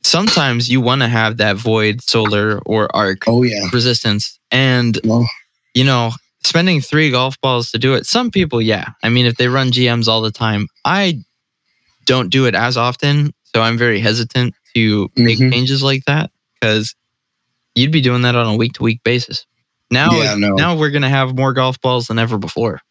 [0.04, 5.28] sometimes you want to have that void, solar, or arc Oh yeah, resistance, and Well-
[5.74, 6.12] you know,
[6.44, 8.06] spending three golf balls to do it.
[8.06, 8.90] Some people, yeah.
[9.04, 11.20] I mean, if they run GMs all the time, I
[12.06, 13.34] don't do it as often.
[13.54, 15.52] So I'm very hesitant to make mm-hmm.
[15.52, 16.96] changes like that because
[17.76, 19.46] you'd be doing that on a week to week basis.
[19.92, 20.56] Now, yeah, no.
[20.56, 22.82] now we're going to have more golf balls than ever before.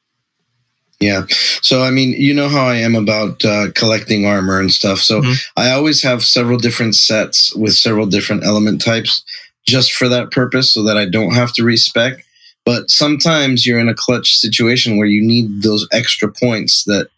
[1.01, 1.25] Yeah.
[1.61, 5.01] So, I mean, you know how I am about uh, collecting armor and stuff.
[5.01, 5.33] So, mm-hmm.
[5.61, 9.25] I always have several different sets with several different element types
[9.67, 12.25] just for that purpose so that I don't have to respec.
[12.65, 17.09] But sometimes you're in a clutch situation where you need those extra points that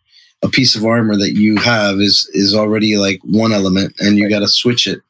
[0.43, 4.29] a piece of armor that you have is is already like one element and you
[4.29, 5.01] got to switch it.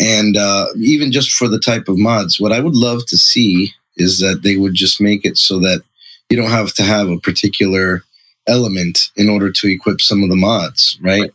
[0.00, 3.72] And uh, even just for the type of mods, what I would love to see
[3.96, 5.82] is that they would just make it so that
[6.30, 8.02] you don't have to have a particular
[8.46, 11.32] element in order to equip some of the mods, right?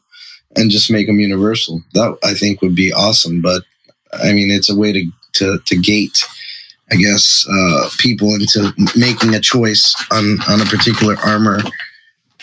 [0.56, 1.82] And just make them universal.
[1.94, 3.42] That I think would be awesome.
[3.42, 3.64] But
[4.14, 6.24] I mean, it's a way to to, to gate,
[6.92, 11.60] I guess, uh, people into making a choice on on a particular armor.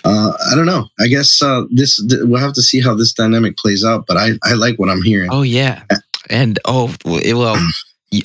[0.03, 0.89] Uh, I don't know.
[0.99, 4.07] I guess uh, this we'll have to see how this dynamic plays out.
[4.07, 5.29] But I I like what I'm hearing.
[5.31, 5.83] Oh yeah,
[6.29, 7.57] and oh well.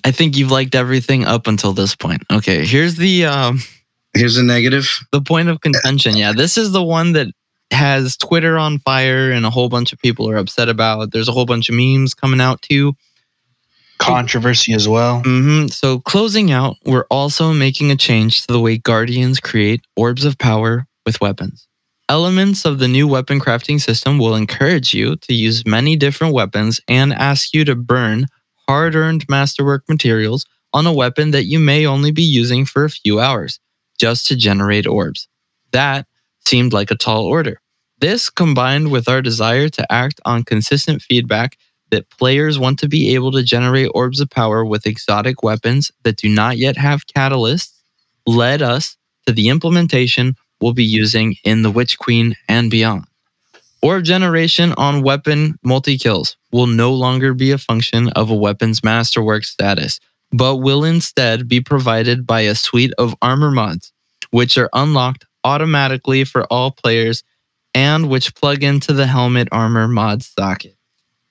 [0.03, 2.23] I think you've liked everything up until this point.
[2.33, 3.59] Okay, here's the um,
[4.15, 4.89] Here's the negative.
[5.11, 6.15] The point of contention.
[6.15, 7.27] Yeah, this is the one that
[7.71, 11.11] has Twitter on fire and a whole bunch of people are upset about.
[11.11, 12.93] There's a whole bunch of memes coming out too.
[13.97, 15.21] Controversy as well.
[15.23, 15.67] Mm-hmm.
[15.67, 20.37] So, closing out, we're also making a change to the way Guardians create orbs of
[20.37, 21.67] power with weapons.
[22.07, 26.79] Elements of the new weapon crafting system will encourage you to use many different weapons
[26.87, 28.27] and ask you to burn
[28.69, 32.91] hard earned masterwork materials on a weapon that you may only be using for a
[32.91, 33.59] few hours
[33.97, 35.27] just to generate orbs.
[35.71, 36.05] That
[36.45, 37.59] seemed like a tall order.
[37.97, 41.57] This, combined with our desire to act on consistent feedback
[41.89, 46.17] that players want to be able to generate orbs of power with exotic weapons that
[46.17, 47.81] do not yet have catalysts,
[48.27, 50.35] led us to the implementation
[50.65, 53.05] we'll be using in the Witch Queen and beyond.
[53.83, 58.83] Orb generation on weapon multi kills will no longer be a function of a weapon's
[58.83, 59.99] masterwork status,
[60.31, 63.93] but will instead be provided by a suite of armor mods,
[64.31, 67.23] which are unlocked automatically for all players
[67.75, 70.75] and which plug into the helmet armor mod socket.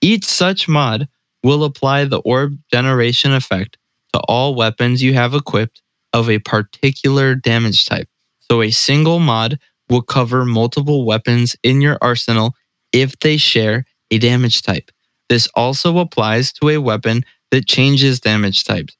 [0.00, 1.08] Each such mod
[1.42, 3.78] will apply the orb generation effect
[4.12, 8.08] to all weapons you have equipped of a particular damage type.
[8.50, 12.54] So a single mod will cover multiple weapons in your arsenal
[12.92, 14.90] if they share a damage type.
[15.28, 18.96] This also applies to a weapon that changes damage types,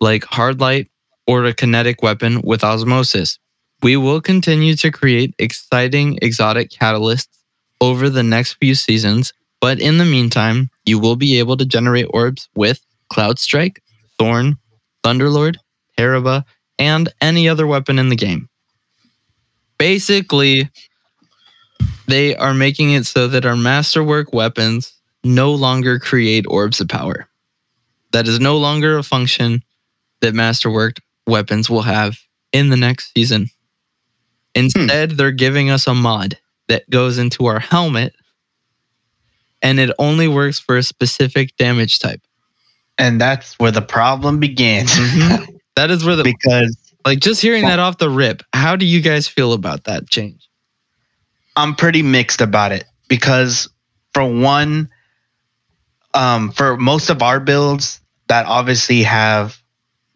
[0.00, 0.90] like hard light
[1.26, 3.38] or a kinetic weapon with osmosis.
[3.82, 7.28] We will continue to create exciting exotic catalysts
[7.80, 12.06] over the next few seasons, but in the meantime, you will be able to generate
[12.10, 12.80] orbs with
[13.10, 13.82] Cloud Strike,
[14.18, 14.56] Thorn,
[15.04, 15.56] Thunderlord,
[15.98, 16.44] Tarrabah,
[16.78, 18.48] and any other weapon in the game.
[19.78, 20.70] Basically,
[22.06, 24.92] they are making it so that our masterwork weapons
[25.24, 27.28] no longer create orbs of power.
[28.12, 29.64] That is no longer a function
[30.20, 32.16] that Masterworked weapons will have
[32.52, 33.48] in the next season.
[34.54, 35.16] Instead, hmm.
[35.16, 38.14] they're giving us a mod that goes into our helmet
[39.62, 42.20] and it only works for a specific damage type.
[42.98, 44.92] And that's where the problem begins.
[44.92, 45.56] Mm-hmm.
[45.74, 49.00] that is where the because like just hearing that off the rip, how do you
[49.00, 50.48] guys feel about that change?
[51.56, 53.68] I'm pretty mixed about it because
[54.12, 54.90] for one,
[56.14, 59.60] um, for most of our builds that obviously have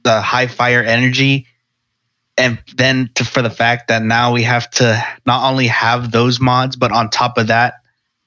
[0.03, 1.46] the high fire energy,
[2.37, 6.40] and then to, for the fact that now we have to not only have those
[6.40, 7.74] mods, but on top of that,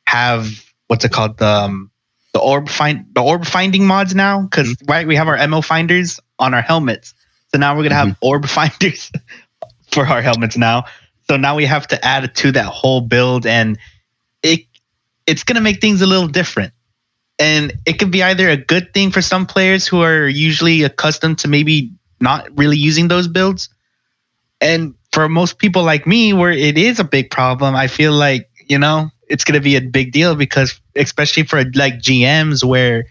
[0.06, 1.90] have what's it called the um,
[2.34, 4.92] the orb find the orb finding mods now because mm-hmm.
[4.92, 7.14] right we have our mo finders on our helmets,
[7.54, 8.26] so now we're gonna have mm-hmm.
[8.28, 9.12] orb finders
[9.92, 10.86] for our helmets now.
[11.30, 13.78] So now we have to add it to that whole build, and
[14.44, 14.62] it
[15.26, 16.74] it's gonna make things a little different
[17.42, 21.40] and it could be either a good thing for some players who are usually accustomed
[21.40, 23.70] to maybe not really using those builds
[24.62, 28.48] and for most people like me where it is a big problem i feel like
[28.68, 33.06] you know it's going to be a big deal because especially for like gms where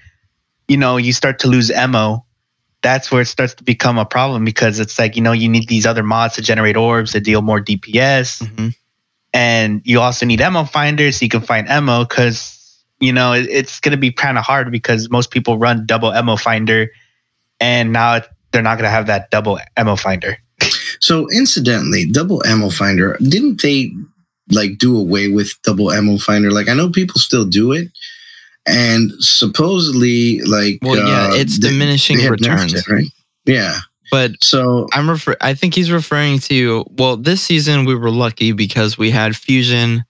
[0.68, 2.24] you know you start to lose ammo
[2.82, 5.68] that's where it starts to become a problem because it's like you know you need
[5.68, 8.68] these other mods to generate orbs to deal more dps mm-hmm.
[9.34, 12.60] and you also need ammo finders so you can find ammo because
[13.00, 16.12] you know, it, it's going to be kind of hard because most people run double
[16.12, 16.90] ammo finder,
[17.58, 18.20] and now
[18.52, 20.38] they're not going to have that double ammo finder.
[21.00, 23.92] So, incidentally, double ammo finder didn't they
[24.50, 26.50] like do away with double ammo finder?
[26.50, 27.88] Like, I know people still do it,
[28.66, 33.06] and supposedly, like, well, yeah, uh, it's they, diminishing they returns, right?
[33.46, 33.78] Yeah,
[34.10, 38.52] But so I'm refer- I think he's referring to well, this season we were lucky
[38.52, 40.04] because we had fusion,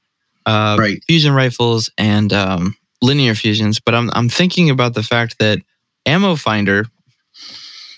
[0.46, 1.02] uh, right.
[1.06, 3.78] fusion rifles and um, linear fusions.
[3.80, 5.60] But I'm I'm thinking about the fact that
[6.06, 6.86] ammo finder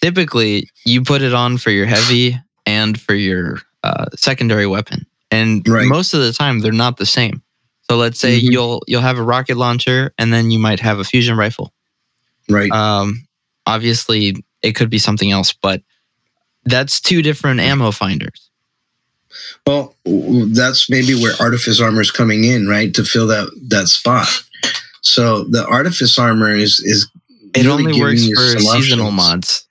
[0.03, 5.67] typically you put it on for your heavy and for your uh, secondary weapon, and
[5.69, 5.87] right.
[5.87, 7.43] most of the time they're not the same.
[7.93, 8.53] So let's say mm-hmm.
[8.53, 11.75] you'll you'll have a rocket launcher and then you might have a fusion rifle.
[12.49, 12.71] Right.
[12.71, 13.29] Um,
[13.67, 15.83] obviously it could be something else, but
[16.65, 18.49] that's two different ammo finders.
[19.67, 24.27] Well, that's maybe where artifice armor is coming in, right, to fill that that spot.
[25.03, 27.11] So the artifice armor is is
[27.55, 29.67] it really only works for seasonal mods.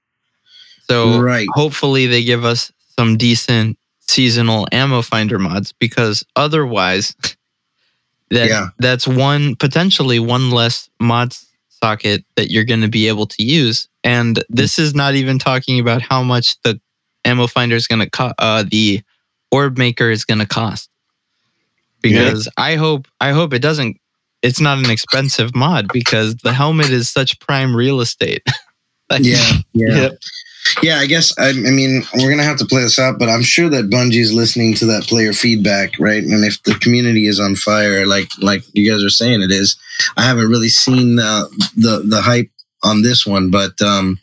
[0.87, 1.47] So right.
[1.53, 7.15] hopefully they give us some decent seasonal ammo finder mods because otherwise
[8.31, 8.67] that yeah.
[8.79, 11.33] that's one potentially one less mod
[11.69, 13.87] socket that you're going to be able to use.
[14.03, 16.79] And this is not even talking about how much the
[17.23, 19.01] ammo finder is going to cost uh, the
[19.51, 20.89] orb maker is going to cost
[22.01, 22.63] because yeah.
[22.63, 23.99] i hope i hope it doesn't
[24.41, 28.43] it's not an expensive mod because the helmet is such prime real estate.
[29.19, 29.57] Yeah.
[29.73, 30.09] Yeah
[30.81, 33.41] yeah, I guess I, I, mean we're gonna have to play this out, but I'm
[33.41, 36.23] sure that Bungie is listening to that player feedback, right?
[36.23, 39.77] And if the community is on fire, like like you guys are saying it is,
[40.17, 41.45] I haven't really seen uh,
[41.75, 42.49] the the hype
[42.83, 44.19] on this one, but um,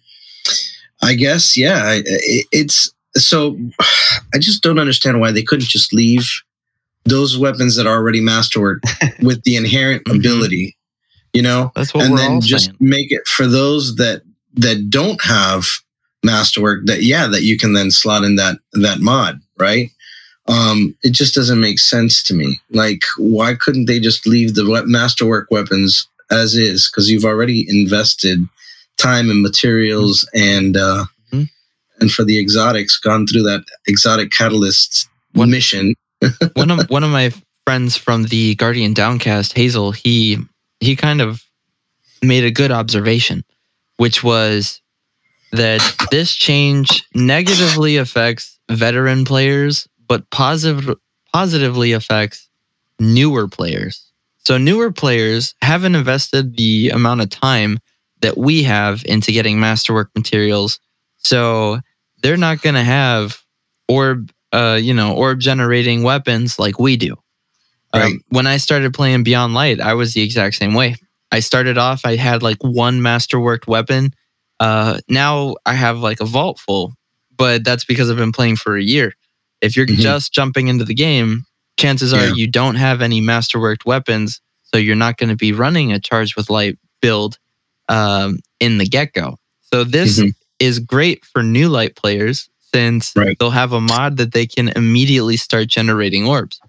[1.03, 3.59] I guess yeah, it, it's so.
[4.35, 6.29] I just don't understand why they couldn't just leave
[7.05, 8.83] those weapons that are already masterwork
[9.23, 10.19] with the inherent mm-hmm.
[10.19, 10.77] ability,
[11.33, 12.77] you know, That's what and then just saying.
[12.81, 14.23] make it for those that
[14.55, 15.67] that don't have
[16.25, 19.91] masterwork that yeah that you can then slot in that that mod right?
[20.47, 22.61] Um it just doesn't make sense to me.
[22.71, 26.91] Like why couldn't they just leave the masterwork weapons as is?
[26.91, 28.41] Because you've already invested
[28.97, 31.45] time and materials and uh mm-hmm.
[32.01, 35.95] and for the exotics gone through that exotic catalyst one, mission.
[36.55, 37.33] one of one of my
[37.65, 40.39] friends from the guardian downcast hazel he
[40.81, 41.45] he kind of
[42.23, 43.45] made a good observation
[43.99, 44.81] which was
[45.53, 45.81] that
[46.11, 50.97] this change negatively affects veteran players, but positive,
[51.33, 52.49] positively affects
[52.99, 54.05] newer players.
[54.45, 57.79] So, newer players haven't invested the amount of time
[58.21, 60.81] that we have into getting masterwork materials.
[61.19, 61.81] So,
[62.23, 63.43] they're not going to have
[63.89, 67.15] orb, uh, you know, orb generating weapons like we do.
[67.93, 68.13] Um, right.
[68.13, 70.97] Um, when I started playing Beyond Light, I was the exact same way.
[71.31, 74.13] I started off, I had like one masterworked weapon
[74.61, 76.95] uh, now I have like a vault full,
[77.37, 79.15] but that's because I've been playing for a year.
[79.61, 80.01] If you're mm-hmm.
[80.01, 81.45] just jumping into the game,
[81.79, 82.33] chances are yeah.
[82.35, 86.37] you don't have any masterworked weapons, so you're not going to be running a charge
[86.37, 87.39] with light build
[87.89, 89.37] um, in the get go.
[89.73, 90.31] So this mm-hmm.
[90.59, 93.37] is great for new light players since right.
[93.39, 96.61] they'll have a mod that they can immediately start generating orbs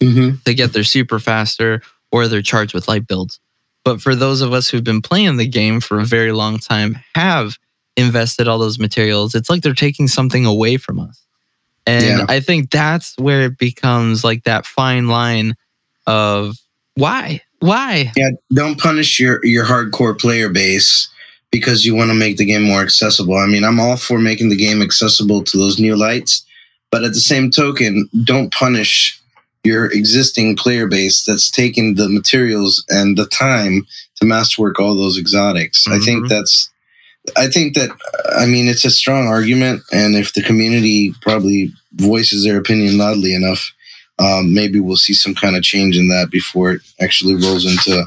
[0.00, 0.36] mm-hmm.
[0.44, 3.40] to get their super faster or their charge with light builds.
[3.84, 6.98] But for those of us who've been playing the game for a very long time,
[7.14, 7.58] have
[7.96, 11.20] invested all those materials, it's like they're taking something away from us.
[11.86, 12.26] And yeah.
[12.28, 15.54] I think that's where it becomes like that fine line
[16.06, 16.56] of
[16.94, 17.42] why?
[17.60, 18.12] Why?
[18.16, 21.08] Yeah, don't punish your your hardcore player base
[21.50, 23.36] because you want to make the game more accessible.
[23.36, 26.44] I mean, I'm all for making the game accessible to those new lights,
[26.90, 29.20] but at the same token, don't punish
[29.64, 33.86] your existing player base that's taken the materials and the time
[34.16, 35.86] to masterwork all those exotics.
[35.88, 36.00] Mm-hmm.
[36.00, 36.28] I think mm-hmm.
[36.28, 36.70] that's
[37.36, 37.90] I think that
[38.38, 43.34] I mean it's a strong argument, and if the community probably voices their opinion loudly
[43.34, 43.72] enough,
[44.18, 48.04] um, maybe we'll see some kind of change in that before it actually rolls into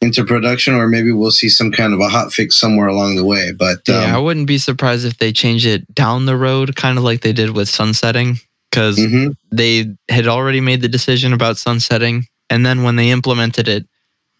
[0.00, 3.24] into production, or maybe we'll see some kind of a hot fix somewhere along the
[3.24, 3.52] way.
[3.52, 6.96] But um, yeah, I wouldn't be surprised if they change it down the road, kind
[6.96, 8.38] of like they did with sunsetting
[8.76, 9.30] because mm-hmm.
[9.50, 12.26] they had already made the decision about sunsetting.
[12.50, 13.88] And then when they implemented it,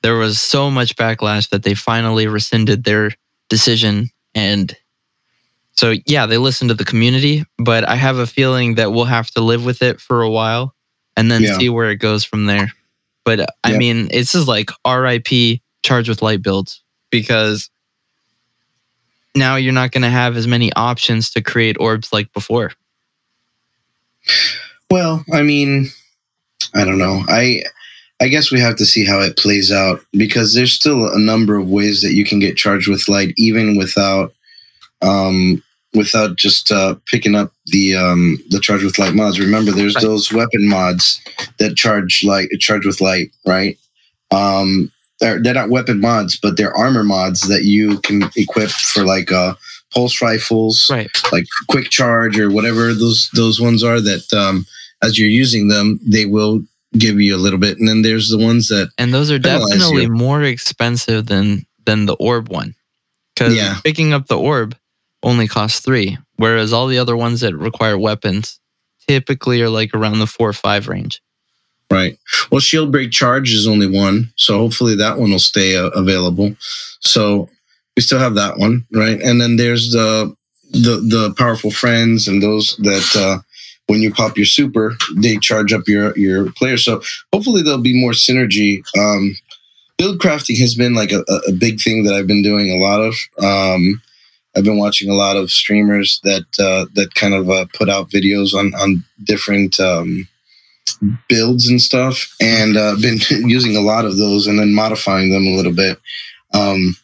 [0.03, 3.13] there was so much backlash that they finally rescinded their
[3.49, 4.11] decision.
[4.35, 4.77] And
[5.73, 9.31] so, yeah, they listened to the community, but I have a feeling that we'll have
[9.31, 10.75] to live with it for a while
[11.17, 11.57] and then yeah.
[11.57, 12.69] see where it goes from there.
[13.25, 13.79] But I yeah.
[13.79, 17.71] mean, it's just like RIP charged with light builds because
[19.35, 22.73] now you're not going to have as many options to create orbs like before.
[24.91, 25.89] Well, I mean,
[26.75, 27.23] I don't know.
[27.29, 27.63] I
[28.21, 31.57] I guess we have to see how it plays out because there's still a number
[31.57, 34.33] of ways that you can get charged with light, even without
[35.03, 35.63] um,
[35.95, 39.39] without just uh, picking up the um, the charge with light mods.
[39.39, 40.03] Remember, there's right.
[40.03, 41.21] those weapon mods
[41.59, 43.79] that charge light, charge with light, right?
[44.31, 49.05] Um, they're, they're not weapon mods, but they're armor mods that you can equip for
[49.05, 49.57] like a
[49.93, 51.09] pulse rifles, right?
[51.33, 54.67] Like quick charge or whatever those those ones are that um,
[55.03, 56.63] as you're using them, they will
[56.99, 57.79] give you a little bit.
[57.79, 60.13] And then there's the ones that and those are definitely you.
[60.13, 62.75] more expensive than than the orb one
[63.35, 63.79] because yeah.
[63.85, 64.77] picking up the orb
[65.23, 68.61] only costs three, whereas all the other ones that require weapons
[69.09, 71.23] typically are like around the four or five range.
[71.91, 72.19] Right.
[72.51, 76.57] Well, shield break charge is only one, so hopefully that one will stay uh, available.
[77.01, 77.49] So
[77.97, 79.21] we still have that one, right?
[79.21, 80.35] And then there's the
[80.71, 83.43] the the powerful friends and those that uh,
[83.87, 86.77] when you pop your super, they charge up your your player.
[86.77, 88.83] So hopefully there'll be more synergy.
[88.99, 89.37] Um,
[89.97, 93.01] build crafting has been like a, a big thing that I've been doing a lot
[93.01, 93.15] of.
[93.43, 94.03] Um,
[94.57, 98.11] I've been watching a lot of streamers that uh, that kind of uh, put out
[98.11, 100.29] videos on on different um,
[101.29, 103.19] builds and stuff, and uh, been
[103.49, 105.99] using a lot of those and then modifying them a little bit.
[106.55, 106.97] Um,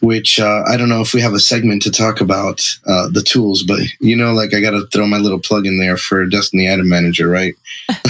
[0.00, 3.22] which uh, I don't know if we have a segment to talk about uh, the
[3.22, 6.24] tools, but you know, like I got to throw my little plug in there for
[6.26, 7.54] Destiny Item Manager, right?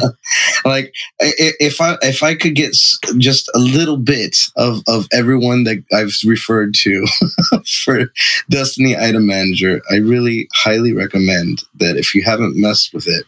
[0.64, 2.76] like if I if I could get
[3.18, 7.06] just a little bit of of everyone that I've referred to
[7.84, 8.10] for
[8.50, 13.24] Destiny Item Manager, I really highly recommend that if you haven't messed with it,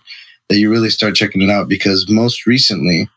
[0.48, 3.08] that you really start checking it out because most recently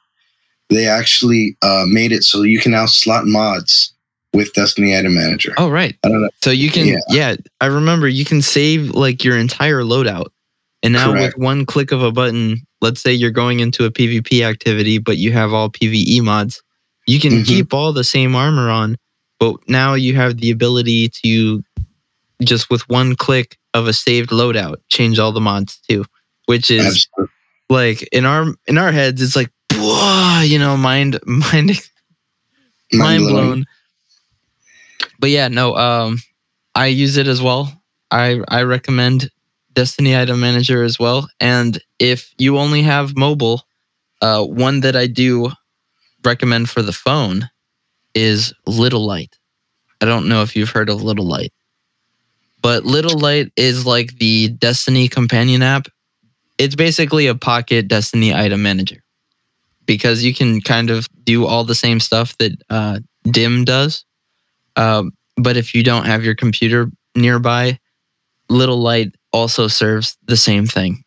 [0.70, 3.93] they actually uh, made it so you can now slot mods
[4.34, 5.54] with Destiny Item Manager.
[5.58, 5.96] Oh, right.
[6.04, 6.30] I don't know.
[6.42, 6.98] So you can, yeah.
[7.10, 10.28] yeah, I remember you can save like your entire loadout.
[10.82, 11.38] And now Correct.
[11.38, 15.18] with one click of a button, let's say you're going into a PvP activity, but
[15.18, 16.62] you have all PvE mods,
[17.08, 17.44] you can mm-hmm.
[17.44, 18.98] keep all the same armor on,
[19.40, 21.64] but now you have the ability to
[22.42, 26.04] just with one click of a saved loadout change all the mods too,
[26.46, 27.34] which is Absolutely.
[27.70, 31.72] like in our in our heads, it's like, whoa, you know, mind mind
[32.92, 33.66] mind blown
[35.20, 36.20] but yeah, no, um,
[36.76, 37.72] I use it as well.
[38.12, 39.30] I I recommend
[39.74, 41.28] Destiny Item Manager as well.
[41.40, 43.64] And if you only have mobile,
[44.22, 45.52] uh, one that I do
[46.24, 47.50] recommend for the phone
[48.14, 49.36] is Little Light.
[50.02, 51.54] I don't know if you've heard of Little Light,
[52.62, 55.88] but Little Light is like the Destiny companion app.
[56.58, 59.04] It's basically a pocket Destiny item manager
[59.86, 64.06] because you can kind of do all the same stuff that uh, Dim does,
[64.76, 67.80] um, but if you don't have your computer nearby,
[68.50, 71.04] Little Light also serves the same thing.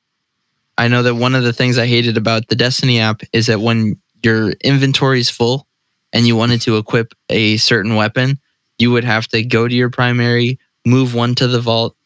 [0.79, 3.61] I know that one of the things I hated about the Destiny app is that
[3.61, 5.67] when your inventory is full
[6.13, 8.39] and you wanted to equip a certain weapon,
[8.79, 11.97] you would have to go to your primary, move one to the vault,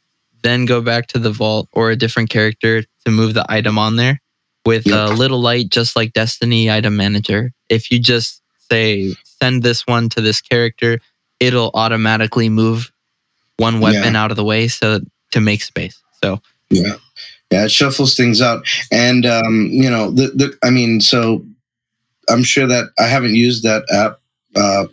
[0.42, 3.96] then go back to the vault or a different character to move the item on
[3.96, 4.20] there.
[4.66, 9.86] With a little light, just like Destiny Item Manager, if you just say send this
[9.86, 11.00] one to this character,
[11.41, 12.93] it'll automatically move
[13.57, 14.22] one weapon yeah.
[14.22, 15.01] out of the way so
[15.32, 16.01] to make space.
[16.22, 16.95] So yeah,
[17.51, 21.45] yeah, it shuffles things out, and um, you know, the the I mean, so
[22.28, 24.20] I'm sure that I haven't used that app,
[24.57, 24.86] uh,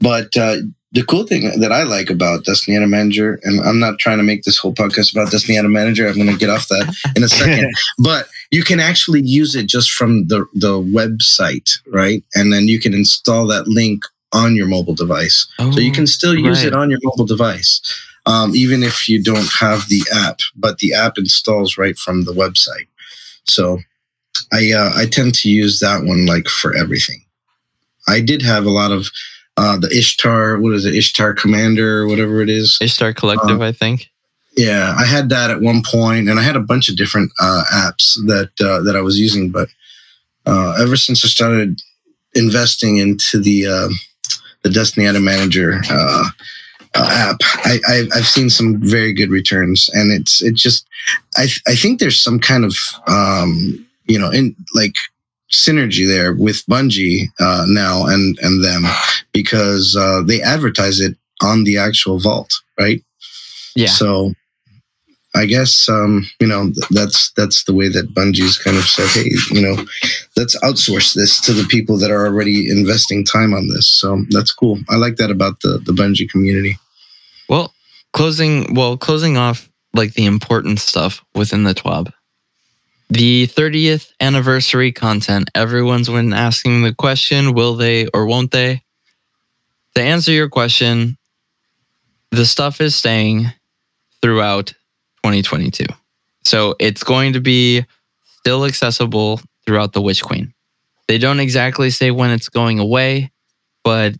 [0.00, 0.56] but uh,
[0.92, 4.24] the cool thing that I like about Destiny Item Manager, and I'm not trying to
[4.24, 6.08] make this whole podcast about Destiny Item Manager.
[6.08, 9.66] I'm going to get off that in a second, but you can actually use it
[9.66, 12.22] just from the the website, right?
[12.34, 15.46] And then you can install that link on your mobile device.
[15.58, 16.68] Oh, so you can still use right.
[16.68, 17.80] it on your mobile device,
[18.26, 22.32] um, even if you don't have the app, but the app installs right from the
[22.32, 22.88] website.
[23.44, 23.78] So
[24.52, 27.22] I, uh, I tend to use that one like for everything.
[28.06, 29.08] I did have a lot of
[29.56, 32.78] uh, the Ishtar, what is it, Ishtar Commander, or whatever it is.
[32.80, 34.08] Ishtar Collective, uh, I think.
[34.56, 37.64] Yeah, I had that at one point, and I had a bunch of different uh,
[37.72, 39.50] apps that uh, that I was using.
[39.50, 39.68] But
[40.46, 41.80] uh, ever since I started
[42.34, 43.88] investing into the uh,
[44.68, 46.24] the Destiny Item Manager uh,
[46.94, 50.86] uh, app, I, I, have seen some very good returns, and it's it just
[51.36, 54.94] I I think there's some kind of um, you know in like
[55.50, 58.84] synergy there with Bungie uh, now and and them
[59.32, 63.02] because uh, they advertise it on the actual vault, right?
[63.74, 63.88] Yeah.
[63.88, 64.32] So
[65.38, 69.30] I guess um, you know that's that's the way that Bungie's kind of said, hey,
[69.52, 69.84] you know,
[70.36, 73.88] let's outsource this to the people that are already investing time on this.
[73.88, 74.80] So that's cool.
[74.88, 76.76] I like that about the the Bungie community.
[77.48, 77.72] Well,
[78.12, 82.12] closing well closing off like the important stuff within the TWAB.
[83.10, 85.50] The 30th anniversary content.
[85.54, 88.82] Everyone's been asking the question, will they or won't they?
[89.94, 91.16] To answer your question,
[92.30, 93.46] the stuff is staying
[94.20, 94.74] throughout
[95.24, 95.84] 2022.
[96.44, 97.84] So it's going to be
[98.24, 100.54] still accessible throughout the Witch Queen.
[101.06, 103.30] They don't exactly say when it's going away,
[103.82, 104.14] but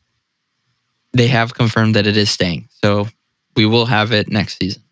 [1.12, 2.68] they have confirmed that it is staying.
[2.84, 3.08] So
[3.56, 4.82] we will have it next season.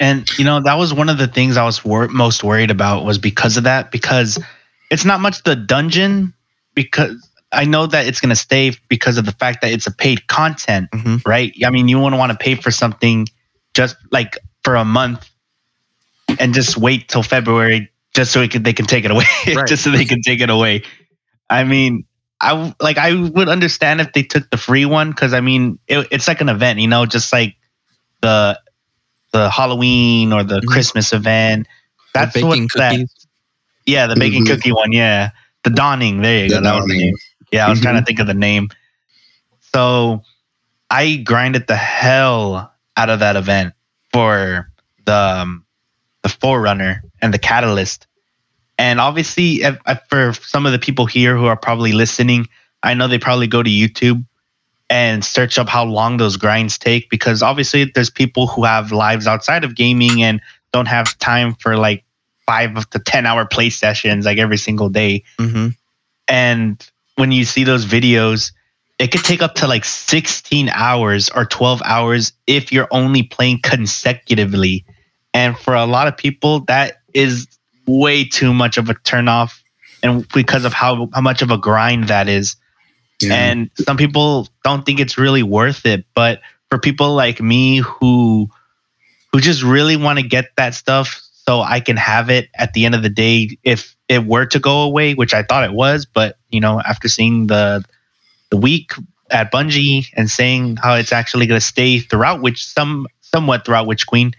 [0.00, 3.04] And you know that was one of the things I was wor- most worried about
[3.04, 4.38] was because of that because
[4.90, 6.32] it's not much the dungeon
[6.74, 9.90] because I know that it's going to stay because of the fact that it's a
[9.90, 11.28] paid content, mm-hmm.
[11.28, 11.52] right?
[11.64, 13.26] I mean, you wouldn't want to pay for something
[13.74, 14.38] just like
[14.68, 15.30] for a month
[16.38, 19.66] and just wait till February just so can, they can take it away, right.
[19.66, 20.82] just so they can take it away.
[21.48, 22.04] I mean,
[22.38, 26.06] I like I would understand if they took the free one because I mean it,
[26.10, 27.56] it's like an event, you know, just like
[28.20, 28.60] the
[29.32, 30.68] the Halloween or the mm-hmm.
[30.68, 31.66] Christmas event.
[32.12, 32.74] That's what cookies.
[32.74, 33.08] that.
[33.86, 34.54] Yeah, the baking mm-hmm.
[34.54, 34.92] cookie one.
[34.92, 35.30] Yeah,
[35.64, 36.20] the dawning.
[36.20, 36.60] There you the go.
[36.60, 37.16] That was the name.
[37.52, 37.84] Yeah, I was mm-hmm.
[37.84, 38.68] trying to think of the name.
[39.72, 40.22] So
[40.90, 43.72] I grinded the hell out of that event
[44.12, 44.70] for
[45.04, 45.64] the um,
[46.22, 48.06] the Forerunner and the Catalyst.
[48.78, 52.46] And obviously, if, if for some of the people here who are probably listening,
[52.82, 54.24] I know they probably go to YouTube
[54.90, 59.26] and search up how long those grinds take because obviously there's people who have lives
[59.26, 60.40] outside of gaming and
[60.72, 62.04] don't have time for like
[62.46, 65.22] five to 10 hour play sessions like every single day.
[65.38, 65.68] Mm-hmm.
[66.28, 68.52] And when you see those videos,
[68.98, 73.60] it could take up to like 16 hours or 12 hours if you're only playing
[73.62, 74.84] consecutively.
[75.32, 77.46] And for a lot of people, that is
[77.86, 79.60] way too much of a turnoff.
[80.02, 82.56] And because of how, how much of a grind that is.
[83.20, 83.34] Yeah.
[83.34, 86.04] And some people don't think it's really worth it.
[86.14, 88.48] But for people like me who
[89.32, 92.84] who just really want to get that stuff so I can have it at the
[92.86, 96.06] end of the day if it were to go away, which I thought it was,
[96.06, 97.84] but you know, after seeing the
[98.50, 98.92] the week
[99.30, 103.86] at Bungie and saying how it's actually going to stay throughout, which some somewhat throughout
[103.86, 104.32] Witch Queen,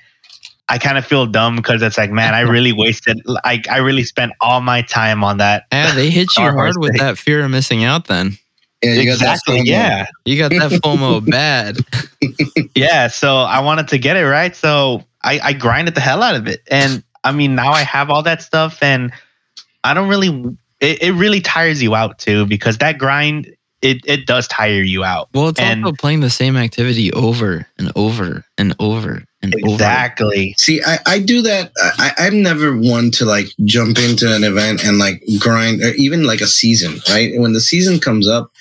[0.68, 4.04] I kind of feel dumb because it's like, man, I really wasted, I I really
[4.04, 5.66] spent all my time on that.
[5.72, 8.08] Yeah, they hit you hard with that fear of missing out.
[8.08, 8.38] Then.
[8.82, 9.62] Yeah, you exactly.
[9.66, 11.78] yeah, you got that FOMO bad.
[12.76, 16.36] yeah, so I wanted to get it right, so I I grinded the hell out
[16.36, 19.12] of it, and I mean now I have all that stuff, and
[19.84, 20.58] I don't really.
[20.80, 25.04] It, it really tires you out too because that grind it, it does tire you
[25.04, 25.30] out.
[25.34, 29.64] Well, it's and also playing the same activity over and over and over and exactly.
[29.64, 29.74] over.
[29.74, 30.56] Exactly.
[30.58, 31.72] See, I, I do that.
[31.78, 36.24] I, I'm never one to like jump into an event and like grind, or even
[36.24, 37.40] like a season, right?
[37.40, 38.52] When the season comes up,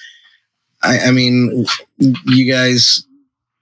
[0.82, 1.66] I, I mean,
[1.98, 3.04] you guys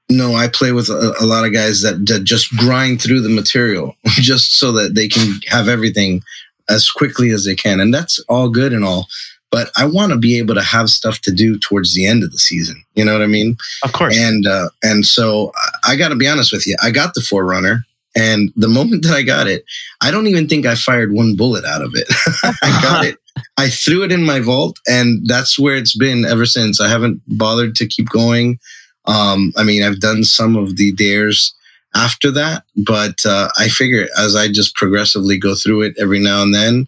[0.09, 3.29] know I play with a, a lot of guys that, that just grind through the
[3.29, 6.23] material just so that they can have everything
[6.69, 7.81] as quickly as they can.
[7.81, 9.09] And that's all good and all.
[9.51, 12.33] But I want to be able to have stuff to do towards the end of
[12.33, 12.83] the season.
[12.95, 13.57] You know what I mean?
[13.85, 14.17] Of course.
[14.17, 15.53] And uh, and so
[15.85, 16.77] I got to be honest with you.
[16.83, 17.85] I got the Forerunner,
[18.17, 19.65] and the moment that I got it,
[20.01, 22.07] I don't even think I fired one bullet out of it.
[22.63, 23.19] I got it.
[23.59, 26.81] I threw it in my vault, and that's where it's been ever since.
[26.81, 28.59] I haven't bothered to keep going.
[29.05, 31.55] Um, I mean, I've done some of the dares
[31.97, 32.65] after that.
[32.77, 36.87] But uh, I figure as I just progressively go through it every now and then,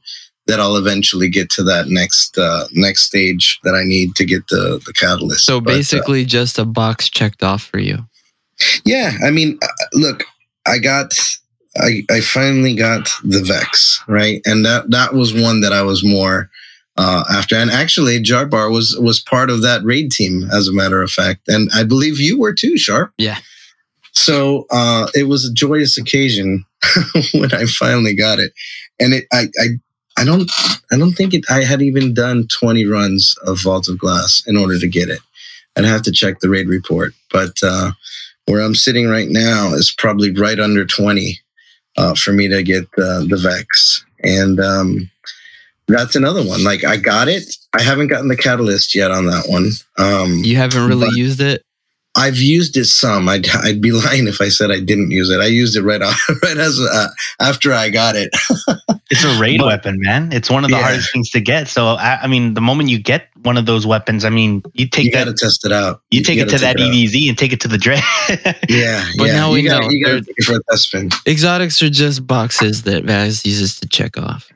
[0.48, 4.48] that I'll eventually get to that next uh, next stage that I need to get
[4.48, 5.46] the the catalyst.
[5.46, 8.06] So basically, but, uh, just a box checked off for you.
[8.84, 10.24] Yeah, I mean, uh, look,
[10.66, 11.14] I got.
[11.76, 16.02] I, I finally got the Vex right, and that that was one that I was
[16.02, 16.50] more
[16.96, 17.54] uh, after.
[17.54, 21.42] And actually, Jarbar was was part of that raid team, as a matter of fact,
[21.46, 23.12] and I believe you were too, Sharp.
[23.16, 23.38] Yeah,
[24.12, 26.64] so uh, it was a joyous occasion
[27.34, 28.52] when I finally got it,
[28.98, 29.66] and it I, I
[30.18, 30.50] I don't
[30.90, 34.56] I don't think it I had even done 20 runs of Vault of Glass in
[34.56, 35.20] order to get it.
[35.76, 37.92] I'd have to check the raid report, but uh,
[38.46, 41.38] where I'm sitting right now is probably right under 20
[41.96, 45.08] uh, for me to get the, the Vex, and um,
[45.86, 46.64] that's another one.
[46.64, 49.70] Like I got it, I haven't gotten the catalyst yet on that one.
[49.98, 51.62] Um, you haven't really used it.
[52.18, 53.28] I've used it some.
[53.28, 55.40] I'd, I'd be lying if I said I didn't use it.
[55.40, 57.08] I used it right off, right as uh,
[57.40, 58.30] after I got it.
[59.10, 60.32] it's a raid but, weapon, man.
[60.32, 60.82] It's one of the yeah.
[60.82, 61.68] hardest things to get.
[61.68, 64.88] So I, I, mean, the moment you get one of those weapons, I mean, you
[64.88, 65.24] take you that.
[65.24, 66.02] to test it out.
[66.10, 68.02] You, you take it to that EDZ and take it to the dread.
[68.68, 69.32] yeah, but yeah.
[69.32, 69.88] now we you know.
[69.88, 71.10] you got to take it for a test spin.
[71.26, 74.50] Exotics are just boxes that Vaz uses to check off.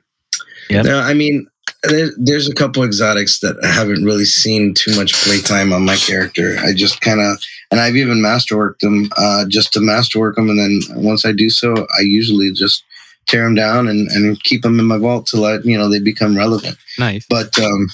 [0.68, 0.82] Yeah.
[0.82, 1.46] No, I mean,
[1.84, 5.96] there, there's a couple exotics that I haven't really seen too much playtime on my
[5.96, 6.56] character.
[6.60, 7.38] I just kind of,
[7.70, 10.48] and I've even masterworked them uh, just to masterwork them.
[10.48, 12.84] And then once I do so, I usually just
[13.26, 16.00] tear them down and, and keep them in my vault till I, you know, they
[16.00, 16.76] become relevant.
[16.98, 17.26] Nice.
[17.28, 17.88] But um,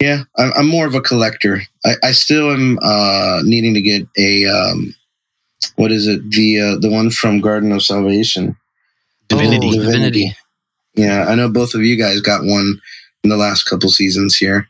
[0.00, 1.62] yeah, I'm, I'm more of a collector.
[1.84, 4.94] I, I still am uh, needing to get a, um,
[5.76, 6.20] what is it?
[6.30, 8.56] The, uh, the one from Garden of Salvation.
[9.28, 9.68] Divinity.
[9.68, 9.86] Oh, Divinity.
[9.86, 10.36] Divinity.
[10.94, 12.80] Yeah, I know both of you guys got one
[13.22, 14.68] in the last couple seasons here.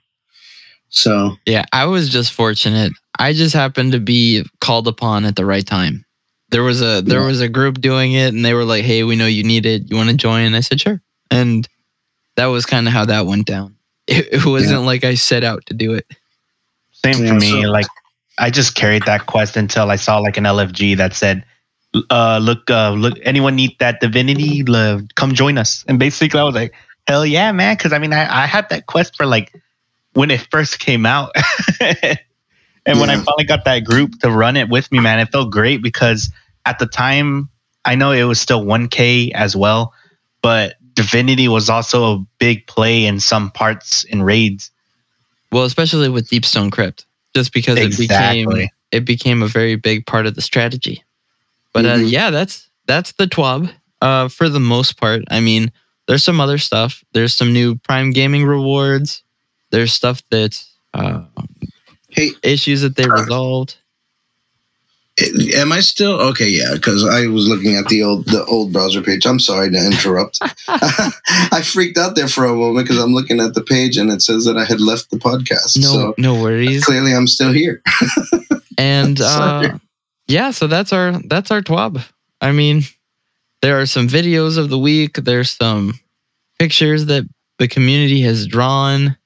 [0.88, 2.92] So yeah, I was just fortunate.
[3.18, 6.04] I just happened to be called upon at the right time.
[6.50, 7.26] There was a there yeah.
[7.26, 9.88] was a group doing it, and they were like, "Hey, we know you need it.
[9.88, 11.00] You want to join?" I said, "Sure."
[11.30, 11.68] And
[12.36, 13.76] that was kind of how that went down.
[14.10, 14.86] It, it wasn't yeah.
[14.86, 16.04] like I set out to do it.
[16.90, 17.68] Same for me.
[17.68, 17.86] Like
[18.38, 21.44] I just carried that quest until I saw like an LFG that said,
[22.10, 24.64] uh, "Look, uh, look, anyone need that divinity?
[25.14, 26.74] come join us." And basically, I was like,
[27.06, 29.52] "Hell yeah, man!" Because I mean, I, I had that quest for like
[30.14, 31.32] when it first came out.
[31.80, 32.18] and
[32.86, 33.00] yeah.
[33.00, 35.82] when I finally got that group to run it with me, man, it felt great
[35.82, 36.30] because
[36.66, 37.48] at the time,
[37.84, 39.94] I know it was still 1K as well,
[40.42, 44.70] but Divinity was also a big play in some parts in raids.
[45.52, 48.42] Well, especially with Deepstone Crypt, just because exactly.
[48.42, 51.04] it became it became a very big part of the strategy.
[51.72, 52.04] But uh, mm-hmm.
[52.04, 55.22] uh, yeah, that's that's the TWAB uh, for the most part.
[55.30, 55.72] I mean,
[56.06, 57.04] there's some other stuff.
[57.12, 59.22] There's some new Prime Gaming rewards.
[59.70, 60.62] There's stuff that
[60.94, 61.22] uh,
[62.08, 63.76] hey issues that they resolved
[65.54, 66.48] am I still okay?
[66.48, 69.26] Yeah, because I was looking at the old the old browser page.
[69.26, 70.38] I'm sorry to interrupt.
[70.68, 74.22] I freaked out there for a moment because I'm looking at the page and it
[74.22, 75.78] says that I had left the podcast.
[75.80, 76.84] No, so no worries.
[76.84, 77.82] Clearly, I'm still here.
[78.78, 79.78] and uh,
[80.30, 82.02] yeah, so that's our that's our twab.
[82.40, 82.82] I mean,
[83.62, 85.14] there are some videos of the week.
[85.14, 85.98] There's some
[86.58, 87.24] pictures that
[87.58, 89.16] the community has drawn.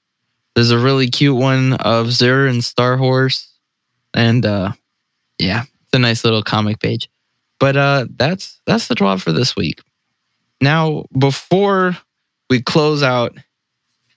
[0.55, 3.53] There's a really cute one of Xur and Star Horse,
[4.15, 4.73] and uh,
[5.39, 7.11] yeah, it's a nice little comic page.
[7.61, 9.83] But uh, that's that's the twab for this week.
[10.63, 11.99] Now, before
[12.49, 13.37] we close out,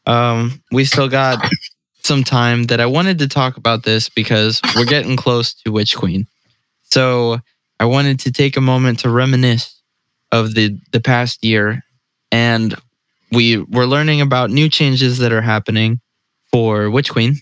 [0.06, 1.46] um, we still got
[2.04, 5.98] some time that I wanted to talk about this because we're getting close to Witch
[5.98, 6.28] Queen.
[6.92, 7.40] So
[7.80, 9.82] I wanted to take a moment to reminisce
[10.32, 11.84] of the the past year,
[12.32, 12.76] and
[13.32, 16.00] we were learning about new changes that are happening
[16.52, 17.36] for Witch Queen,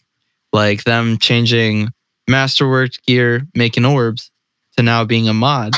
[0.51, 1.89] like them changing
[2.29, 4.31] Masterworks gear making orbs
[4.77, 5.73] to now being a mod.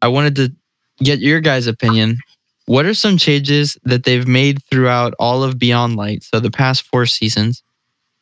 [0.00, 0.52] I wanted to
[0.98, 2.18] get your guys' opinion.
[2.64, 6.82] What are some changes that they've made throughout all of Beyond Light, so the past
[6.82, 7.62] four seasons,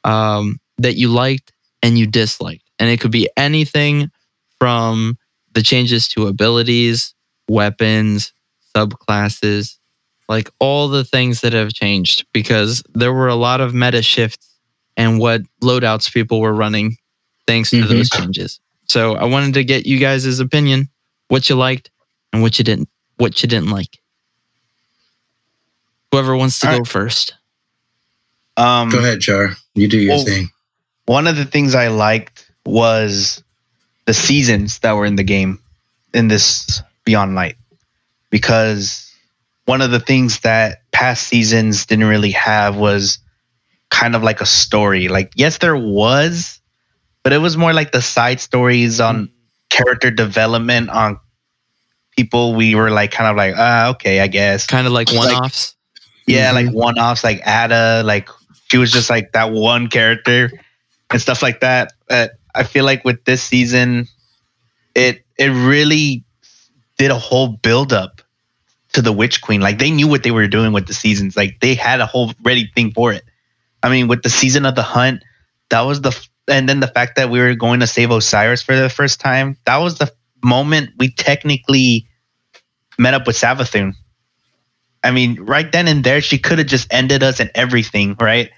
[0.02, 1.52] um, that you liked
[1.82, 2.68] and you disliked?
[2.78, 4.10] And it could be anything
[4.64, 5.18] from
[5.52, 7.14] the changes to abilities,
[7.50, 8.32] weapons,
[8.74, 9.76] subclasses,
[10.26, 14.56] like all the things that have changed because there were a lot of meta shifts
[14.96, 16.96] and what loadouts people were running
[17.46, 17.88] thanks to mm-hmm.
[17.92, 18.58] those changes.
[18.86, 20.88] So I wanted to get you guys' opinion,
[21.28, 21.90] what you liked
[22.32, 22.88] and what you didn't,
[23.18, 24.00] what you didn't like.
[26.10, 26.88] Whoever wants to All go right.
[26.88, 27.34] first.
[28.56, 29.56] Um, go ahead, Char.
[29.74, 30.48] You do your well, thing.
[31.04, 33.43] One of the things I liked was
[34.06, 35.58] the seasons that were in the game
[36.12, 37.56] in this Beyond Light,
[38.30, 39.12] because
[39.66, 43.18] one of the things that past seasons didn't really have was
[43.90, 45.08] kind of like a story.
[45.08, 46.60] Like, yes, there was
[47.24, 49.28] but it was more like the side stories on
[49.70, 51.18] character development on
[52.16, 55.74] people we were like kind of like ah okay i guess kind of like one-offs
[55.96, 56.66] like, yeah mm-hmm.
[56.66, 58.28] like one-offs like ada like
[58.70, 60.48] she was just like that one character
[61.10, 64.06] and stuff like that but i feel like with this season
[64.94, 66.24] it it really
[66.98, 68.20] did a whole build up
[68.92, 71.58] to the witch queen like they knew what they were doing with the seasons like
[71.60, 73.24] they had a whole ready thing for it
[73.82, 75.22] i mean with the season of the hunt
[75.70, 76.12] that was the
[76.48, 79.56] and then the fact that we were going to save Osiris for the first time,
[79.64, 82.06] that was the moment we technically
[82.98, 83.94] met up with Savathun.
[85.02, 88.50] I mean, right then and there, she could have just ended us and everything, right?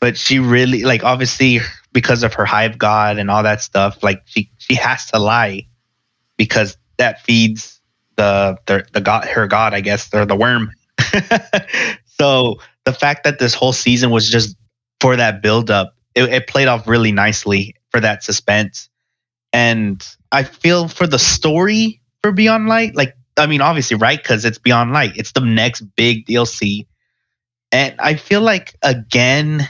[0.00, 1.60] But she really, like, obviously,
[1.92, 5.66] because of her hive god and all that stuff, like, she she has to lie
[6.36, 7.80] because that feeds
[8.16, 10.70] the the, the god, her god, I guess, or the worm.
[12.06, 14.56] so the fact that this whole season was just
[15.00, 18.88] for that build up it, it played off really nicely for that suspense.
[19.52, 24.20] And I feel for the story for Beyond Light, like I mean, obviously, right?
[24.20, 25.16] Because it's Beyond Light.
[25.16, 26.86] It's the next big DLC.
[27.70, 29.68] And I feel like again,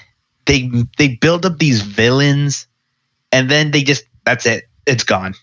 [0.49, 2.67] they they build up these villains
[3.31, 4.65] and then they just that's it.
[4.87, 5.35] It's gone.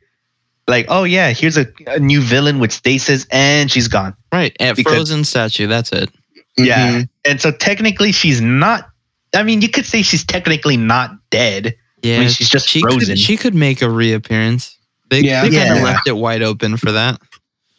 [0.66, 4.16] like, oh yeah, here's a, a, new villain with stasis and she's gone.
[4.32, 4.56] Right.
[4.58, 6.10] And because, frozen statue, that's it.
[6.56, 6.88] Yeah.
[6.88, 7.30] Mm-hmm.
[7.30, 8.88] And so technically she's not
[9.34, 11.76] I mean, you could say she's technically not dead.
[12.02, 13.00] Yeah, I mean, she's just she frozen.
[13.00, 14.76] Could, she could make a reappearance.
[15.10, 17.20] They, yeah, they kind of left it wide open for that.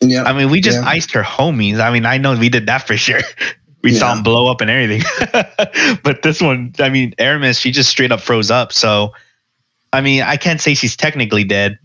[0.02, 0.88] Yeah, I mean, we just yeah.
[0.88, 1.80] iced her homies.
[1.80, 3.22] I mean, I know we did that for sure.
[3.82, 4.00] We yeah.
[4.00, 5.04] saw him blow up and everything.
[6.04, 8.74] but this one, I mean, Eramis, she just straight up froze up.
[8.74, 9.14] So,
[9.94, 11.80] I mean, I can't say she's technically dead.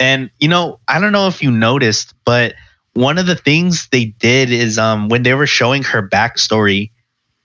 [0.00, 2.54] And you know, I don't know if you noticed, but
[2.94, 6.90] one of the things they did is um when they were showing her backstory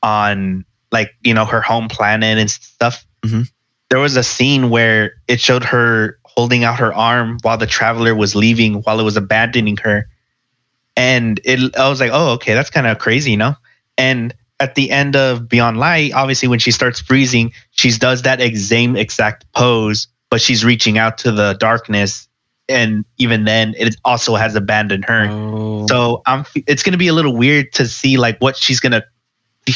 [0.02, 3.06] on like you know her home planet and stuff.
[3.24, 3.44] Mm-hmm.
[3.92, 8.16] there was a scene where it showed her holding out her arm while the traveler
[8.16, 10.08] was leaving, while it was abandoning her,
[10.96, 13.56] and it I was like, oh, okay, that's kind of crazy, you know.
[13.98, 18.40] And at the end of Beyond Light, obviously when she starts freezing, she does that
[18.56, 22.28] same exact pose, but she's reaching out to the darkness
[22.70, 25.28] and even then it also has abandoned her.
[25.30, 25.86] Oh.
[25.88, 28.94] So I'm it's going to be a little weird to see like what she's going
[28.94, 29.04] to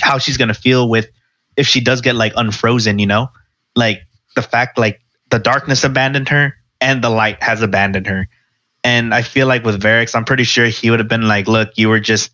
[0.01, 1.09] how she's going to feel with
[1.57, 3.29] if she does get like unfrozen, you know?
[3.75, 4.01] Like
[4.35, 8.27] the fact like the darkness abandoned her and the light has abandoned her.
[8.83, 11.71] And I feel like with Variks, I'm pretty sure he would have been like, "Look,
[11.75, 12.31] you were just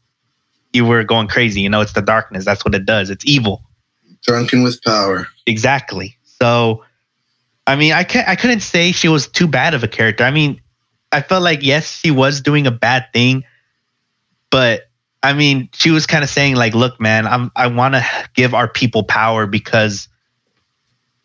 [0.74, 1.62] you were going crazy.
[1.62, 2.46] You know, it's the darkness.
[2.46, 3.10] That's what it does.
[3.10, 3.64] It's evil.
[4.24, 5.28] Drunken with power.
[5.48, 6.18] Exactly.
[6.24, 6.84] So
[7.68, 10.24] I mean, I can't, I couldn't say she was too bad of a character.
[10.24, 10.62] I mean,
[11.12, 13.44] I felt like yes, she was doing a bad thing,
[14.50, 14.90] but
[15.24, 18.54] I mean, she was kind of saying like, "Look, man, I'm I want to give
[18.54, 20.08] our people power because,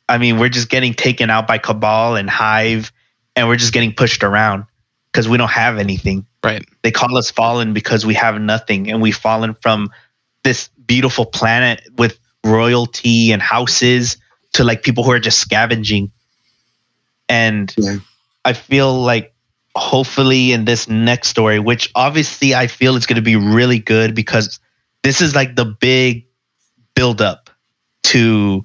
[0.09, 2.93] I mean, we're just getting taken out by Cabal and Hive,
[3.35, 4.67] and we're just getting pushed around
[5.11, 6.27] because we don't have anything.
[6.47, 6.65] Right?
[6.83, 9.91] They call us fallen because we have nothing, and we've fallen from
[10.45, 14.17] this beautiful planet with royalty and houses
[14.53, 16.13] to like people who are just scavenging
[17.29, 17.97] and yeah.
[18.45, 19.35] I feel like
[19.75, 24.15] hopefully in this next story, which obviously I feel is going to be really good
[24.15, 24.61] because
[25.03, 26.27] this is like the big
[26.95, 27.51] build up
[28.05, 28.65] to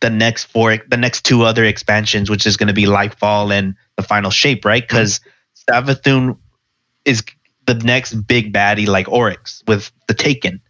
[0.00, 3.74] the next four, the next two other expansions, which is going to be Lightfall and
[3.96, 4.82] the final shape, right?
[4.82, 5.20] Because
[5.70, 5.90] mm-hmm.
[5.90, 6.38] Savathun
[7.04, 7.22] is
[7.66, 10.60] the next big baddie like Oryx with the Taken.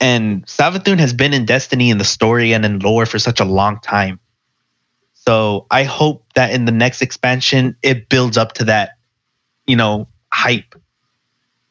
[0.00, 3.44] And Savathun has been in Destiny in the story and in lore for such a
[3.44, 4.20] long time.
[5.14, 8.90] So I hope that in the next expansion it builds up to that,
[9.66, 10.74] you know, hype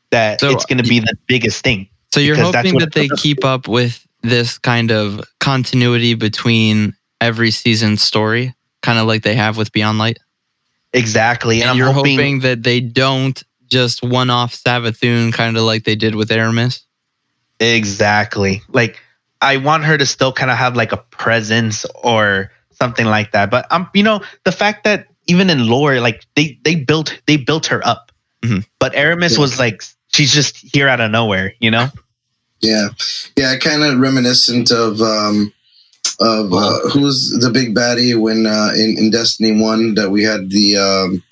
[0.09, 1.89] that so it's going to be the biggest thing.
[2.13, 7.97] So you're hoping that they keep up with this kind of continuity between every season
[7.97, 10.19] story, kind of like they have with Beyond Light.
[10.93, 15.83] Exactly, and, and you're hoping, hoping, that they don't just one-off Savathun, kind of like
[15.83, 16.81] they did with Eramis.
[17.59, 18.61] Exactly.
[18.69, 18.99] Like
[19.41, 23.49] I want her to still kind of have like a presence or something like that.
[23.49, 27.37] But um, you know, the fact that even in lore, like they they built they
[27.37, 28.59] built her up, mm-hmm.
[28.79, 29.41] but Eramis yeah.
[29.41, 31.89] was like she's just here out of nowhere, you know.
[32.65, 32.91] Yeah,
[33.35, 35.51] yeah, kind of reminiscent of um,
[36.19, 40.23] of uh, who was the big baddie when uh, in in Destiny One that we
[40.23, 41.23] had the um,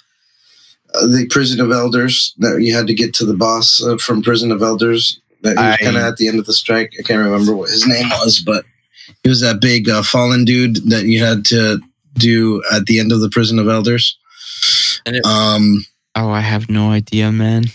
[0.93, 4.21] uh, the Prison of Elders that you had to get to the boss uh, from
[4.21, 5.19] Prison of Elders.
[5.41, 6.93] That he was kind of at the end of the strike.
[6.99, 8.63] I can't remember what his name was, but
[9.23, 11.79] he was that big uh, fallen dude that you had to
[12.15, 14.17] do at the end of the Prison of Elders.
[15.05, 15.83] It, um,
[16.15, 17.65] oh, I have no idea, man.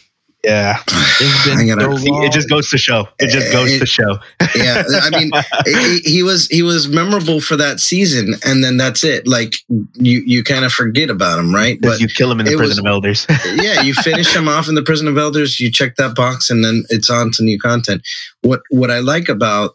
[0.46, 3.08] Yeah, gotta, so it just goes to show.
[3.18, 4.18] It just goes it, to show.
[4.54, 9.02] yeah, I mean, it, he was he was memorable for that season, and then that's
[9.02, 9.26] it.
[9.26, 9.56] Like
[9.94, 11.80] you you kind of forget about him, right?
[11.82, 13.26] But you kill him in the prison was, of elders.
[13.56, 15.58] yeah, you finish him off in the prison of elders.
[15.58, 18.02] You check that box, and then it's on to new content.
[18.42, 19.74] What what I like about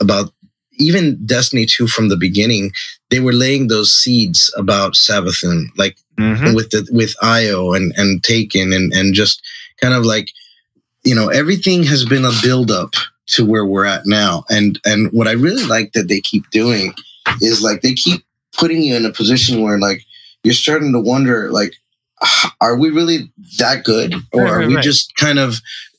[0.00, 0.32] about
[0.78, 2.72] even Destiny 2 from the beginning,
[3.10, 6.56] they were laying those seeds about Savathun, like mm-hmm.
[6.56, 9.42] with the with Io and and Taken and and just
[9.82, 10.30] kind of like,
[11.04, 12.94] you know, everything has been a build up
[13.26, 14.44] to where we're at now.
[14.48, 16.94] And and what I really like that they keep doing
[17.40, 18.24] is like they keep
[18.56, 20.02] putting you in a position where like
[20.44, 21.74] you're starting to wonder like
[22.60, 24.14] are we really that good?
[24.32, 25.56] Or are we just kind of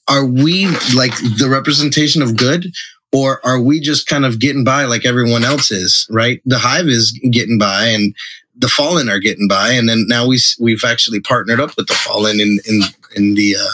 [0.08, 2.68] are we like the representation of good?
[3.12, 6.42] Or are we just kind of getting by like everyone else is right?
[6.46, 8.16] The hive is getting by and
[8.56, 9.72] the fallen are getting by.
[9.72, 12.82] And then now we we've actually partnered up with the fallen in in
[13.16, 13.74] in the uh,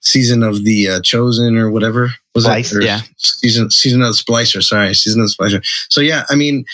[0.00, 2.10] season of the uh, chosen or whatever.
[2.34, 3.00] Was Splice, it yeah.
[3.16, 4.94] Season season of the splicer sorry.
[4.94, 5.64] Season of the splicer.
[5.90, 6.64] So yeah i mean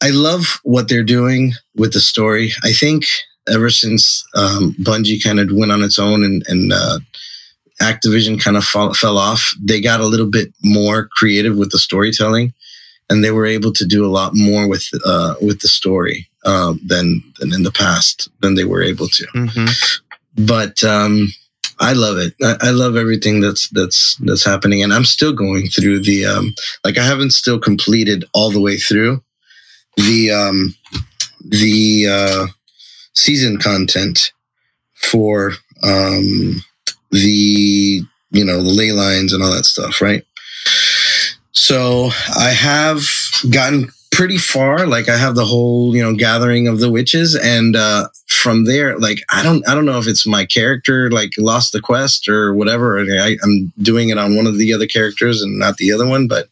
[0.00, 2.52] i love what they're doing with the story.
[2.62, 3.04] I think
[3.48, 6.98] ever since um, bungie kind of went on its own and and uh,
[7.80, 11.78] Activision kind of fall, fell off, they got a little bit more creative with the
[11.78, 12.52] storytelling,
[13.10, 16.74] and they were able to do a lot more with uh, with the story uh,
[16.84, 19.26] than than in the past than they were able to.
[19.34, 20.11] Mm-hmm.
[20.36, 21.28] But um,
[21.80, 22.34] I love it.
[22.42, 26.54] I, I, love everything that's that's that's happening, and I'm still going through the um,
[26.84, 29.22] like I haven't still completed all the way through
[29.96, 30.74] the um,
[31.44, 32.46] the uh,
[33.14, 34.32] season content
[34.94, 35.52] for
[35.82, 36.62] um,
[37.10, 40.24] the you know the ley lines and all that stuff, right?
[41.52, 43.02] So I have
[43.50, 44.86] gotten pretty far.
[44.86, 48.98] Like I have the whole you know gathering of the witches, and uh, from there,
[48.98, 52.54] like I don't I don't know if it's my character like lost the quest or
[52.54, 53.00] whatever.
[53.00, 56.28] I, I'm doing it on one of the other characters and not the other one,
[56.28, 56.48] but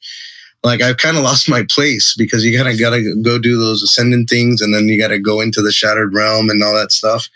[0.64, 4.28] like I've kind of lost my place because you gotta gotta go do those ascendant
[4.28, 7.28] things, and then you gotta go into the shattered realm and all that stuff.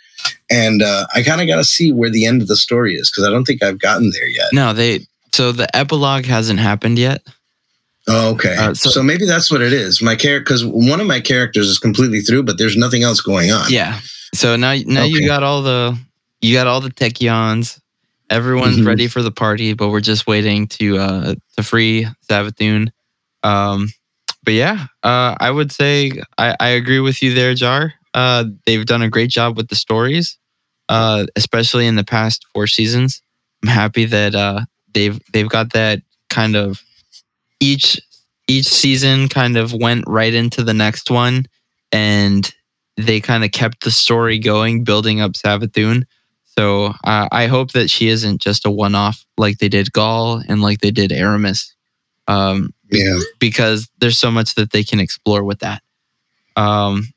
[0.50, 3.24] And uh, I kind of gotta see where the end of the story is because
[3.28, 4.52] I don't think I've gotten there yet.
[4.52, 5.06] No, they.
[5.32, 7.26] So the epilogue hasn't happened yet.
[8.06, 8.54] Oh, okay.
[8.56, 10.02] Uh, so, so, maybe that's what it is.
[10.02, 13.50] My character, because one of my characters is completely through, but there's nothing else going
[13.50, 13.70] on.
[13.70, 14.00] Yeah.
[14.34, 15.08] So now, now okay.
[15.08, 15.98] you got all the,
[16.42, 17.80] you got all the Techeuns.
[18.28, 18.88] Everyone's mm-hmm.
[18.88, 22.90] ready for the party, but we're just waiting to uh to free Savathun.
[23.42, 23.90] Um,
[24.42, 27.94] but yeah, uh, I would say I, I agree with you there, Jar.
[28.12, 30.38] Uh, they've done a great job with the stories,
[30.88, 33.22] uh, especially in the past four seasons.
[33.62, 34.60] I'm happy that uh,
[34.92, 36.00] they've they've got that
[36.30, 36.82] kind of
[37.60, 38.00] each
[38.46, 41.46] each season kind of went right into the next one
[41.92, 42.52] and
[42.96, 46.04] they kind of kept the story going building up Savathun.
[46.44, 50.44] So uh, I hope that she isn't just a one off like they did Ghaul
[50.48, 51.72] and like they did Eramis.
[52.28, 53.18] Um, yeah.
[53.40, 55.82] Because there's so much that they can explore with that.
[56.56, 57.08] Um,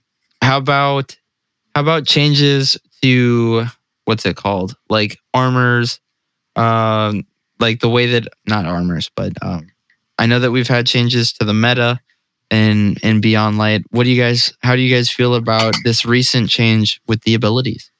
[0.41, 1.15] how about
[1.75, 3.65] how about changes to
[4.05, 4.75] what's it called?
[4.89, 5.99] Like armors,
[6.55, 7.25] um,
[7.59, 9.67] like the way that not armors, but um,
[10.17, 11.99] I know that we've had changes to the meta
[12.49, 13.83] and and Beyond Light.
[13.91, 14.53] What do you guys?
[14.61, 17.91] How do you guys feel about this recent change with the abilities?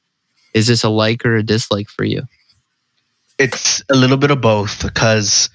[0.54, 2.22] Is this a like or a dislike for you?
[3.38, 5.50] It's a little bit of both because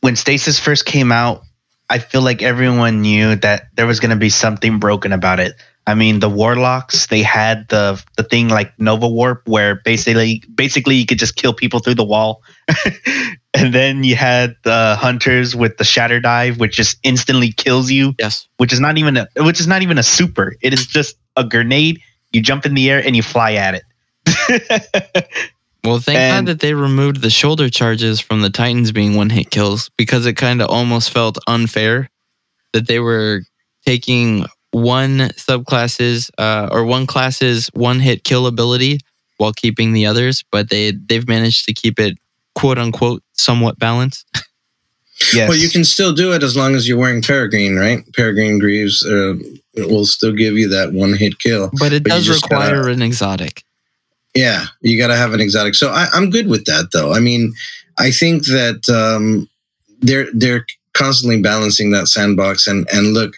[0.00, 1.42] when Stasis first came out,
[1.90, 5.54] I feel like everyone knew that there was going to be something broken about it.
[5.86, 10.94] I mean, the warlocks they had the the thing like Nova Warp, where basically basically
[10.94, 12.42] you could just kill people through the wall,
[13.54, 18.14] and then you had the hunters with the shatter dive, which just instantly kills you.
[18.18, 20.54] Yes, which is not even a which is not even a super.
[20.62, 22.00] It is just a grenade.
[22.32, 23.82] You jump in the air and you fly at it.
[25.84, 29.30] well, thank and, God that they removed the shoulder charges from the Titans being one
[29.30, 32.08] hit kills because it kind of almost felt unfair
[32.72, 33.42] that they were
[33.84, 38.98] taking one subclasses uh, or one class's one hit kill ability
[39.36, 42.18] while keeping the others, but they they've managed to keep it
[42.54, 44.26] quote unquote somewhat balanced.
[45.34, 45.48] yes.
[45.48, 48.00] Well, you can still do it as long as you're wearing Peregrine, right?
[48.14, 49.34] Peregrine Greaves uh,
[49.76, 53.02] will still give you that one hit kill, but it but does require gotta, an
[53.02, 53.64] exotic.
[54.34, 55.74] Yeah, you got to have an exotic.
[55.74, 57.12] So I, I'm good with that, though.
[57.12, 57.52] I mean,
[57.98, 59.48] I think that um,
[60.00, 60.64] they're they're
[60.94, 63.34] constantly balancing that sandbox, and and look,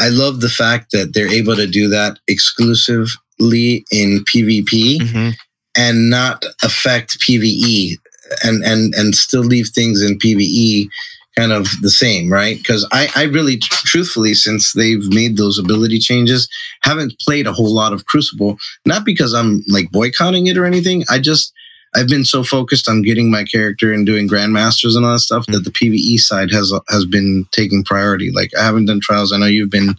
[0.00, 5.30] I love the fact that they're able to do that exclusively in PvP mm-hmm.
[5.76, 7.96] and not affect PvE
[8.42, 10.88] and and and still leave things in PvE
[11.36, 12.58] kind of the same, right?
[12.58, 16.48] Because I, I really, truthfully, since they've made those ability changes,
[16.82, 18.56] haven't played a whole lot of Crucible.
[18.84, 21.04] Not because I'm like boycotting it or anything.
[21.08, 21.52] I just
[21.94, 25.42] I've been so focused on getting my character and doing grandmasters and all that stuff
[25.42, 25.54] mm-hmm.
[25.54, 28.30] that the PVE side has has been taking priority.
[28.30, 29.32] Like I haven't done trials.
[29.32, 29.94] I know you've been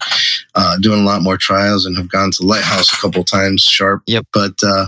[0.56, 4.04] uh, doing a lot more trials and have gone to Lighthouse a couple times sharp.
[4.08, 4.26] Yep.
[4.34, 4.88] But uh,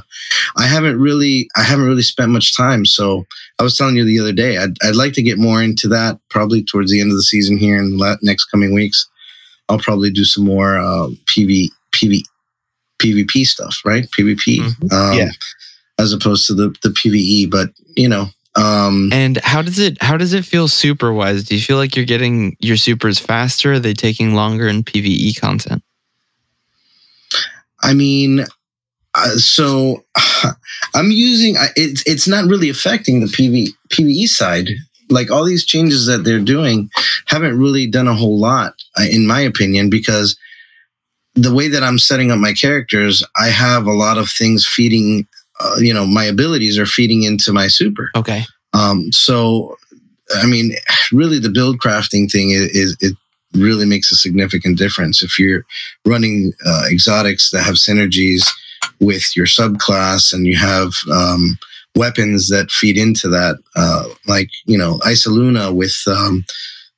[0.55, 2.85] I haven't really I haven't really spent much time.
[2.85, 3.25] So
[3.59, 6.19] I was telling you the other day I'd, I'd like to get more into that
[6.29, 9.09] probably towards the end of the season here in the next coming weeks.
[9.67, 12.21] I'll probably do some more uh, PV PV
[12.99, 14.05] PvP stuff, right?
[14.17, 14.59] PvP.
[14.59, 14.95] Mm-hmm.
[14.95, 15.31] Um, yeah
[16.03, 17.49] as opposed to the the PVE.
[17.49, 21.43] But you know, um, and how does it how does it feel super wise?
[21.43, 23.73] Do you feel like you're getting your supers faster?
[23.73, 25.83] Are they taking longer in PVE content?
[27.81, 28.45] I mean,
[29.15, 30.03] uh, so
[30.93, 34.69] I'm using it's it's not really affecting the PV PVE side.
[35.09, 36.89] Like all these changes that they're doing
[37.27, 40.37] haven't really done a whole lot, uh, in my opinion, because
[41.35, 45.27] the way that I'm setting up my characters, I have a lot of things feeding
[45.63, 48.11] uh, you know my abilities are feeding into my super.
[48.15, 48.43] Okay.
[48.73, 49.77] Um, so,
[50.35, 50.73] I mean,
[51.11, 53.15] really, the build crafting thing is, is it
[53.53, 55.63] really makes a significant difference if you're
[56.05, 58.47] running uh, exotics that have synergies
[58.99, 61.57] with your subclass and you have um,
[61.95, 66.43] weapons that feed into that, uh, like you know, Isoluna with um,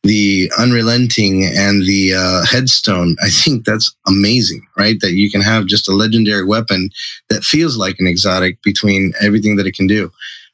[0.06, 3.16] the unrelenting and the uh, headstone.
[3.22, 5.00] I think that's amazing right?
[5.02, 6.90] That you can have just a legendary weapon
[7.30, 10.12] that feels like an exotic between everything that it can do.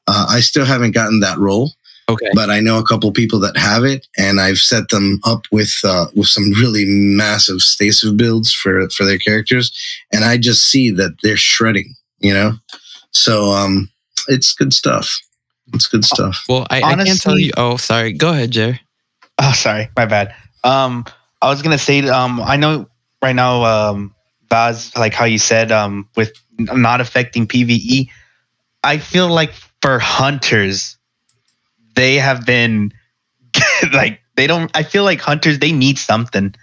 [0.08, 1.74] Uh, i still haven't gotten that role
[2.10, 2.32] okay.
[2.34, 5.72] but i know a couple people that have it and i've set them up with
[5.84, 9.72] uh, with some really massive stasis builds for for their characters
[10.12, 12.54] and i just see that they're shredding you know?
[13.12, 13.90] So um
[14.28, 15.20] it's good stuff.
[15.74, 16.44] It's good stuff.
[16.48, 17.52] Well i, Honestly, I can't tell you.
[17.58, 18.14] Oh sorry.
[18.14, 18.80] Go ahead jay
[19.42, 20.34] Oh, sorry, my bad.
[20.64, 21.06] Um,
[21.42, 22.88] I was gonna say, um, I know
[23.22, 24.14] right now, um,
[24.50, 28.10] Vaz, like how you said, um, with not affecting PVE,
[28.84, 30.98] I feel like for hunters,
[31.96, 32.92] they have been
[33.94, 34.72] like They don't.
[34.76, 36.56] I feel like hunters they need something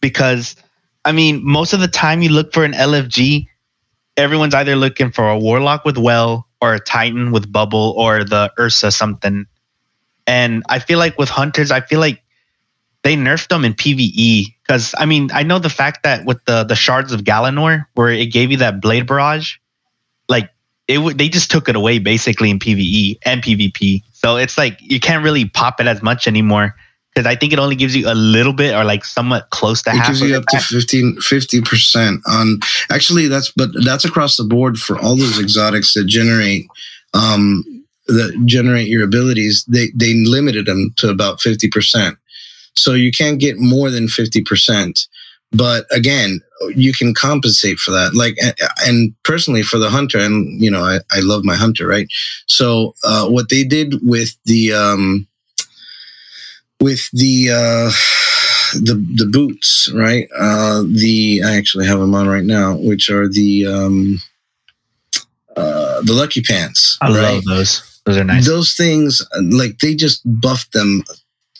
[0.00, 0.56] because,
[1.04, 3.48] I mean, most of the time you look for an LFG,
[4.16, 8.52] everyone's either looking for a warlock with well or a titan with bubble or the
[8.58, 9.46] Ursa something.
[10.26, 12.22] And I feel like with hunters, I feel like
[13.02, 16.64] they nerfed them in PVE because I mean I know the fact that with the
[16.64, 19.56] the shards of Galanor where it gave you that blade barrage,
[20.28, 20.50] like
[20.88, 24.02] it would they just took it away basically in PVE and PvP.
[24.12, 26.76] So it's like you can't really pop it as much anymore
[27.14, 29.90] because I think it only gives you a little bit or like somewhat close to
[29.90, 29.98] half.
[29.98, 30.08] it half.
[30.12, 32.60] gives you up to 15 50 percent on
[32.90, 36.66] actually that's but that's across the board for all those exotics that generate
[37.14, 37.81] um
[38.12, 39.64] that generate your abilities.
[39.66, 42.18] They they limited them to about fifty percent.
[42.76, 45.06] So you can't get more than 50%.
[45.54, 46.40] But again,
[46.74, 48.14] you can compensate for that.
[48.14, 48.36] Like,
[48.86, 52.08] and personally for the hunter, and you know, I, I love my hunter, right?
[52.46, 55.26] So, uh, what they did with the, um,
[56.80, 57.90] with the, uh,
[58.80, 60.26] the the boots, right?
[60.34, 64.22] Uh, the I actually have them on right now, which are the um,
[65.54, 66.96] uh, the lucky pants.
[67.02, 67.34] I right?
[67.34, 67.91] love those.
[68.04, 68.46] Those are nice.
[68.46, 71.04] Those things, like they just buffed them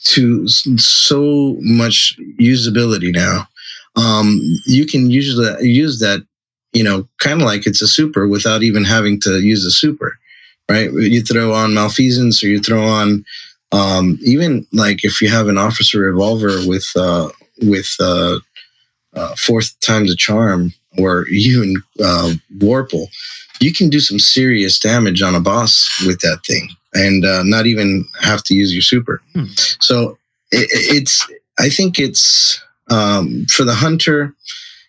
[0.05, 3.47] to so much usability now.
[3.95, 6.25] Um, you can usually use that,
[6.73, 10.17] you know, kind of like it's a super without even having to use a super,
[10.69, 10.91] right?
[10.91, 13.23] You throw on malfeasance or you throw on
[13.71, 17.29] um, even like if you have an officer revolver with uh,
[17.61, 18.39] with uh,
[19.15, 23.07] uh, fourth times a charm or even uh, warple,
[23.59, 27.65] you can do some serious damage on a boss with that thing and uh, not
[27.65, 29.21] even have to use your super.
[29.33, 29.45] Hmm.
[29.79, 30.17] So
[30.51, 31.27] it, it's,
[31.59, 34.33] I think it's um, for the hunter.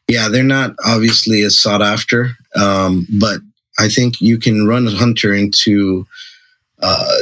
[0.08, 3.40] Yeah, they're not obviously as sought after, um, but
[3.78, 6.06] I think you can run a hunter into
[6.80, 7.18] uh,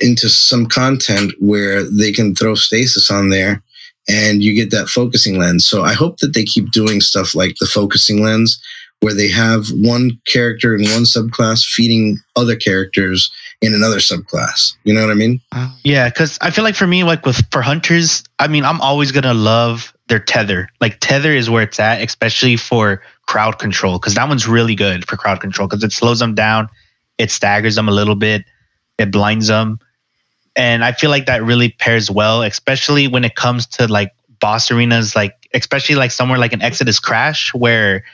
[0.00, 3.62] into some content where they can throw stasis on there
[4.08, 5.66] and you get that focusing lens.
[5.66, 8.60] So I hope that they keep doing stuff like the focusing lens
[9.00, 14.76] where they have one character in one subclass feeding other characters in another subclass.
[14.84, 15.40] You know what I mean?
[15.50, 18.80] Uh, yeah, because I feel like for me, like with for hunters, I mean, I'm
[18.80, 20.68] always gonna love their tether.
[20.80, 25.06] Like tether is where it's at, especially for crowd control, because that one's really good
[25.06, 26.68] for crowd control because it slows them down,
[27.18, 28.44] it staggers them a little bit,
[28.98, 29.80] it blinds them,
[30.56, 34.70] and I feel like that really pairs well, especially when it comes to like boss
[34.70, 38.04] arenas, like especially like somewhere like an Exodus Crash where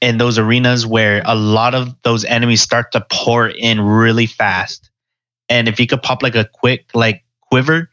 [0.00, 4.90] in those arenas where a lot of those enemies start to pour in really fast.
[5.48, 7.88] And if you could pop like a quick like quiver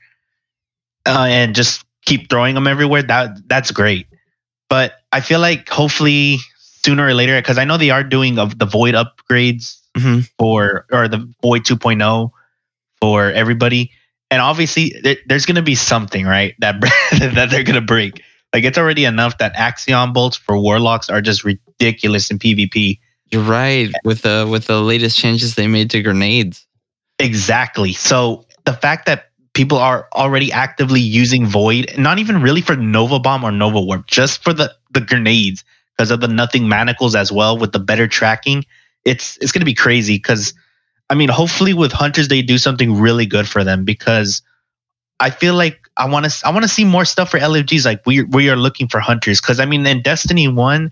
[1.05, 4.07] uh, and just keep throwing them everywhere, that that's great.
[4.69, 8.57] But I feel like hopefully sooner or later, because I know they are doing of
[8.57, 10.21] the void upgrades mm-hmm.
[10.39, 12.31] for or the void 2.0
[13.03, 13.91] for everybody.
[14.31, 16.79] And obviously, there, there's going to be something right that
[17.35, 18.23] that they're going to break.
[18.53, 22.99] Like it's already enough that Axion bolts for warlocks are just ridiculous in PvP.
[23.29, 26.65] You're right with the with the latest changes they made to grenades.
[27.19, 27.91] Exactly.
[27.91, 33.19] So the fact that people are already actively using Void, not even really for Nova
[33.19, 35.65] Bomb or Nova Warp, just for the the grenades
[35.97, 38.63] because of the nothing manacles as well with the better tracking.
[39.03, 40.53] It's it's gonna be crazy because
[41.13, 44.41] I mean, hopefully with hunters they do something really good for them because
[45.19, 47.85] I feel like I want to I want to see more stuff for LFGs.
[47.85, 50.91] Like we we are looking for hunters because I mean in Destiny One,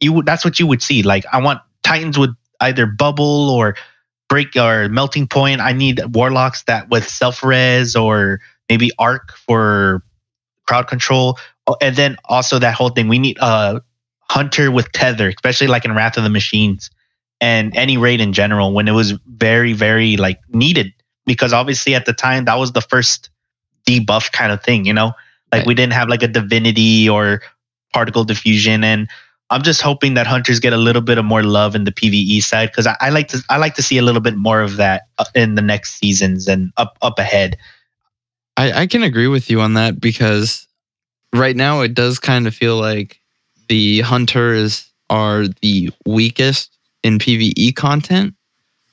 [0.00, 1.04] you that's what you would see.
[1.04, 3.76] Like I want Titans with either bubble or
[4.28, 5.60] break or melting point.
[5.60, 10.02] I need warlocks that with self res or maybe arc for
[10.66, 13.06] crowd control, oh, and then also that whole thing.
[13.06, 13.80] We need a
[14.28, 16.90] hunter with tether, especially like in Wrath of the Machines
[17.42, 20.94] and any raid in general when it was very very like needed
[21.26, 23.28] because obviously at the time that was the first
[23.86, 25.12] debuff kind of thing, you know?
[25.50, 25.66] Like right.
[25.66, 27.42] we didn't have like a divinity or
[27.92, 29.08] particle diffusion and
[29.50, 32.42] I'm just hoping that hunters get a little bit of more love in the PVE
[32.42, 34.76] side because I, I, like to I like to see a little bit more of
[34.76, 37.58] that uh, in the next seasons and up up ahead.
[38.56, 40.66] I, I can agree with you on that because
[41.34, 43.20] right now it does kind of feel like
[43.68, 48.34] the hunters are the weakest in PVE content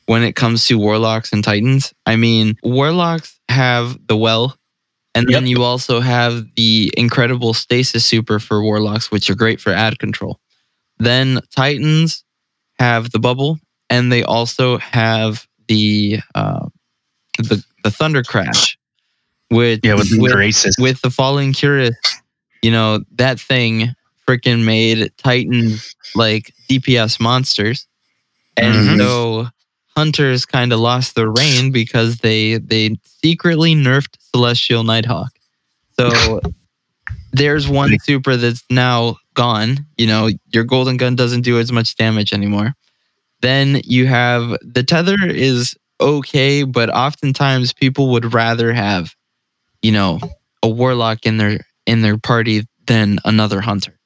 [0.06, 1.94] when it comes to warlocks and titans.
[2.06, 4.60] I mean, warlocks have the well
[5.16, 9.72] and then you also have the incredible stasis super for warlocks, which are great for
[9.72, 10.40] ad control.
[10.98, 12.24] Then Titans
[12.78, 13.60] have the bubble,
[13.90, 16.68] and they also have the uh,
[17.38, 18.78] the the thunder crash,
[19.50, 21.96] which yeah, with, with, with the falling Cuirass,
[22.62, 23.94] you know that thing
[24.28, 27.88] freaking made Titans like DPS monsters,
[28.62, 28.98] and mm-hmm.
[28.98, 29.48] so
[29.96, 35.32] hunters kind of lost their reign because they they secretly nerfed Celestial Nighthawk.
[36.00, 36.42] So
[37.32, 39.86] there's one super that's now gone.
[39.98, 42.74] You know, your golden gun doesn't do as much damage anymore.
[43.42, 49.14] Then you have the tether is okay, but oftentimes people would rather have,
[49.82, 50.20] you know,
[50.64, 54.00] a warlock in their in their party than another hunter.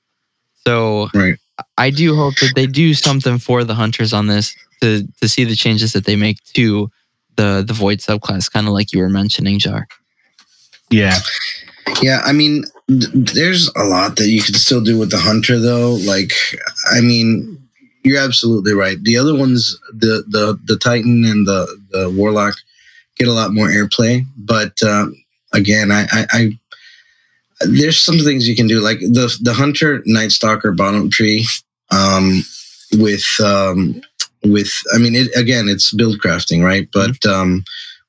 [0.65, 1.37] So right.
[1.77, 5.43] I do hope that they do something for the hunters on this to to see
[5.43, 6.89] the changes that they make to
[7.35, 9.87] the the void subclass, kind of like you were mentioning, Jar.
[10.89, 11.17] Yeah.
[12.01, 15.59] Yeah, I mean, th- there's a lot that you can still do with the hunter,
[15.59, 15.93] though.
[15.93, 16.31] Like,
[16.91, 17.61] I mean,
[18.03, 18.97] you're absolutely right.
[19.03, 22.55] The other ones, the the the Titan and the the Warlock,
[23.17, 24.25] get a lot more airplay.
[24.37, 25.07] But uh,
[25.51, 26.59] again, I, I, I
[27.67, 31.45] there's some things you can do, like the the Hunter Night Stalker bottom tree,
[31.91, 32.43] um,
[32.93, 34.01] with um,
[34.43, 36.87] with I mean, it, again, it's build crafting, right?
[36.91, 37.63] But um,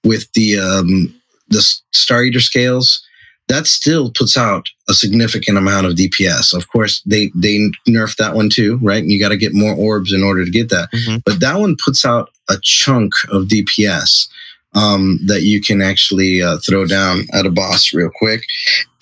[0.04, 1.14] with the um,
[1.48, 1.60] the
[1.92, 3.02] Star Eater scales,
[3.48, 6.54] that still puts out a significant amount of DPS.
[6.54, 9.02] Of course, they they nerfed that one too, right?
[9.02, 10.90] And you got to get more orbs in order to get that.
[10.92, 11.16] Mm-hmm.
[11.24, 14.28] But that one puts out a chunk of DPS
[14.74, 18.44] um, that you can actually uh, throw down at a boss real quick.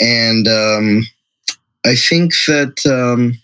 [0.00, 1.06] And um,
[1.84, 3.38] I think that um,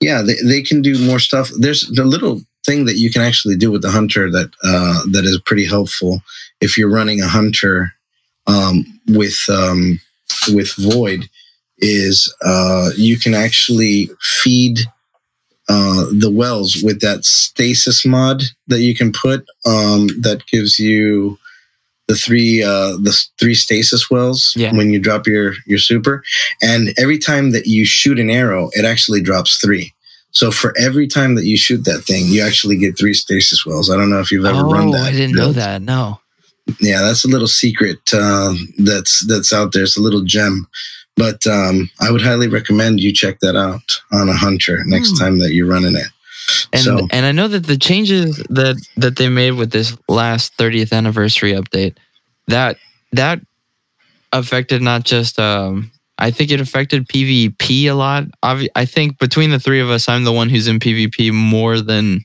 [0.00, 1.50] yeah, they, they can do more stuff.
[1.58, 5.24] There's the little thing that you can actually do with the hunter that uh, that
[5.24, 6.22] is pretty helpful
[6.60, 7.92] if you're running a hunter
[8.46, 10.00] um, with um,
[10.52, 11.28] with Void
[11.78, 14.78] is uh, you can actually feed
[15.68, 21.38] uh, the wells with that stasis mod that you can put um, that gives you
[22.08, 24.74] the three uh, the three stasis wells yeah.
[24.74, 26.22] when you drop your your super,
[26.60, 29.92] and every time that you shoot an arrow, it actually drops three.
[30.30, 33.90] So for every time that you shoot that thing, you actually get three stasis wells.
[33.90, 35.08] I don't know if you've ever oh, run that.
[35.08, 35.82] I didn't know that.
[35.82, 36.20] No
[36.80, 39.82] yeah, that's a little secret uh, that's that's out there.
[39.82, 40.66] It's a little gem,
[41.16, 45.18] but um, I would highly recommend you check that out on a hunter next mm.
[45.18, 46.08] time that you're running it.
[46.72, 50.56] And so, and I know that the changes that that they made with this last
[50.56, 51.96] 30th anniversary update
[52.48, 52.76] that
[53.12, 53.40] that
[54.32, 58.24] affected not just um, I think it affected PvP a lot.
[58.42, 62.20] I think between the three of us, I'm the one who's in PvP more than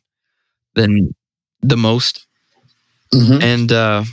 [0.76, 1.16] than
[1.62, 2.26] the most.
[3.14, 3.42] Mm-hmm.
[3.42, 4.04] And uh,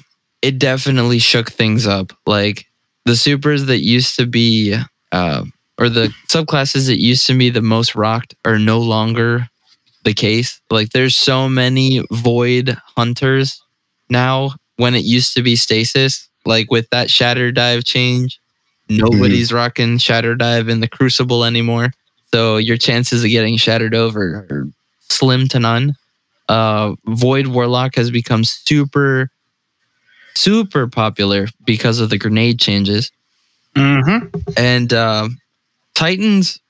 [0.40, 2.12] it definitely shook things up.
[2.26, 2.66] Like
[3.05, 4.76] the supers that used to be,
[5.12, 5.44] uh,
[5.78, 9.48] or the subclasses that used to be the most rocked are no longer
[10.05, 10.60] the case.
[10.70, 13.62] Like there's so many void hunters
[14.09, 16.28] now when it used to be stasis.
[16.47, 18.40] Like with that shatter dive change,
[18.89, 19.56] nobody's mm-hmm.
[19.56, 21.90] rocking shatter dive in the crucible anymore.
[22.32, 24.68] So your chances of getting shattered over are
[25.09, 25.94] slim to none.
[26.48, 29.31] Uh, void warlock has become super
[30.36, 33.10] super popular because of the grenade changes.
[33.76, 34.26] Mm-hmm.
[34.56, 35.28] And uh,
[35.94, 36.60] Titans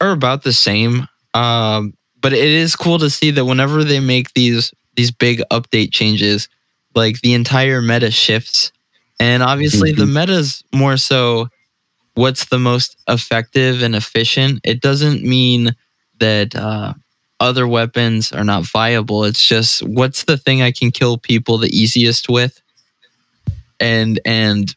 [0.00, 1.08] are about the same.
[1.36, 5.92] Um, but it is cool to see that whenever they make these these big update
[5.92, 6.48] changes,
[6.94, 8.72] like the entire meta shifts.
[9.20, 10.00] And obviously mm-hmm.
[10.00, 11.48] the meta's more so
[12.14, 14.60] what's the most effective and efficient.
[14.64, 15.76] It doesn't mean
[16.18, 16.94] that uh,
[17.38, 19.24] other weapons are not viable.
[19.24, 22.62] It's just what's the thing I can kill people the easiest with,
[23.78, 24.74] and and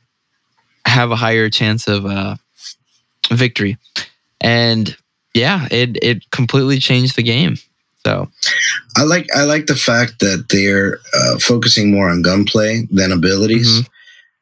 [0.85, 2.35] have a higher chance of uh,
[3.31, 3.77] victory.
[4.41, 4.95] And
[5.33, 7.57] yeah, it it completely changed the game.
[8.05, 8.29] So
[8.95, 13.81] I like I like the fact that they're uh, focusing more on gunplay than abilities.
[13.81, 13.93] Mm-hmm.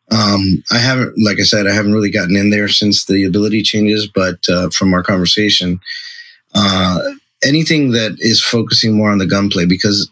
[0.10, 3.62] Um, I haven't, like I said, I haven't really gotten in there since the ability
[3.62, 5.82] changes, but uh, from our conversation,
[6.56, 7.00] uh,
[7.44, 10.10] anything that is focusing more on the gunplay because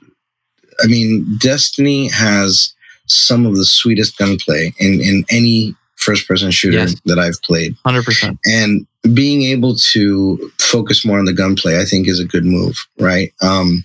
[0.84, 2.74] I mean Destiny has
[3.08, 6.96] some of the sweetest gunplay in in any first person shooter yes.
[7.06, 7.76] that I've played.
[7.86, 8.38] 100%.
[8.46, 12.76] And being able to focus more on the gunplay I think is a good move,
[13.00, 13.34] right?
[13.42, 13.84] Um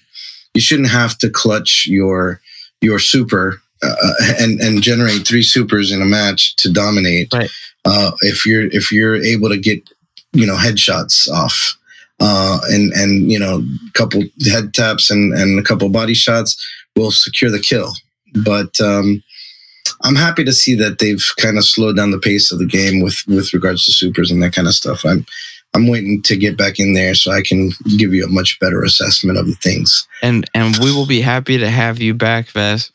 [0.55, 2.41] you shouldn't have to clutch your
[2.81, 7.33] your super uh, and and generate three supers in a match to dominate.
[7.33, 7.51] Right.
[7.85, 9.89] Uh, if you're if you're able to get
[10.33, 11.79] you know headshots off
[12.21, 16.65] uh, and and you know, a couple head taps and and a couple body shots
[16.95, 17.95] will secure the kill.
[18.45, 19.23] But um,
[20.03, 23.01] I'm happy to see that they've kind of slowed down the pace of the game
[23.01, 25.05] with with regards to supers and that kind of stuff.
[25.05, 25.27] I'm
[25.75, 28.83] I'm waiting to get back in there so I can give you a much better
[28.83, 30.07] assessment of the things.
[30.23, 32.91] And and we will be happy to have you back, Vess.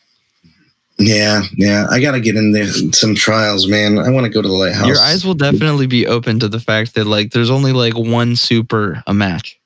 [0.98, 1.88] Yeah, yeah.
[1.90, 3.99] I got to get in there some trials, man.
[3.99, 4.88] I want to go to the lighthouse.
[4.88, 8.36] Your eyes will definitely be open to the fact that like there's only like one
[8.36, 9.60] super a match.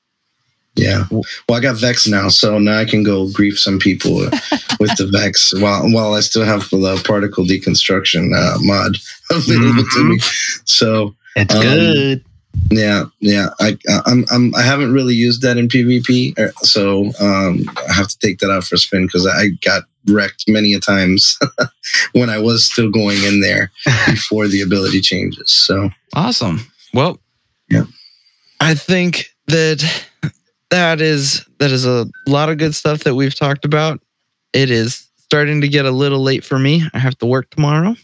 [0.76, 1.04] Yeah.
[1.10, 4.14] Well, I got Vex now, so now I can go grief some people
[4.80, 8.96] with the Vex while while I still have the particle deconstruction uh, mod
[9.30, 9.98] available mm-hmm.
[9.98, 10.18] to me.
[10.18, 10.60] Mm-hmm.
[10.64, 12.24] So it's um, good.
[12.70, 13.48] Yeah, yeah.
[13.60, 13.76] I
[14.06, 18.18] I'm, I'm I haven't really used that in PvP, er, so um, I have to
[18.18, 21.38] take that out for a spin because I got wrecked many a times
[22.12, 23.70] when I was still going in there
[24.06, 25.50] before the ability changes.
[25.50, 26.60] So awesome.
[26.94, 27.18] Well,
[27.68, 27.84] yeah.
[28.60, 30.08] I think that
[30.70, 34.00] that is that is a lot of good stuff that we've talked about.
[34.52, 36.82] It is starting to get a little late for me.
[36.94, 37.96] I have to work tomorrow,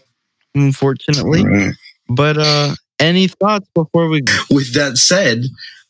[0.55, 1.44] unfortunately.
[1.44, 1.74] Right.
[2.09, 5.44] But uh any thoughts before we With that said,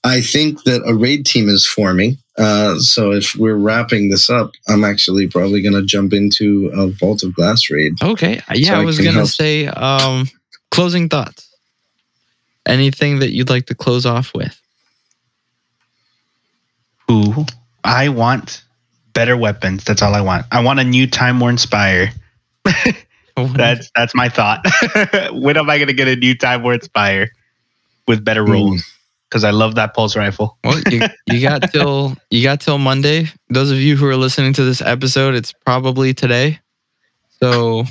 [0.04, 2.18] I think that a raid team is forming.
[2.38, 6.88] Uh, so if we're wrapping this up, I'm actually probably going to jump into a
[6.88, 7.94] Vault of Glass raid.
[8.02, 8.42] Okay.
[8.54, 10.28] Yeah, so I was going to say um,
[10.70, 11.48] closing thoughts.
[12.66, 14.60] Anything that you'd like to close off with?
[17.10, 17.46] Ooh,
[17.84, 18.64] I want
[19.12, 19.84] better weapons.
[19.84, 20.46] That's all I want.
[20.52, 22.10] I want a new Time Worn Spire.
[23.38, 24.64] Oh, that's that's my thought.
[25.32, 27.30] when am I going to get a new Time Worn Spire
[28.08, 28.52] with better hmm.
[28.52, 28.70] rules?
[28.70, 28.92] rolls?
[29.28, 30.56] Because I love that pulse rifle.
[30.64, 33.26] well, you, you got till you got till Monday.
[33.50, 36.60] Those of you who are listening to this episode, it's probably today.
[37.40, 37.84] So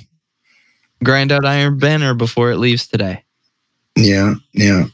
[1.03, 3.23] grind out Iron Banner before it leaves today.
[3.95, 4.85] Yeah, yeah.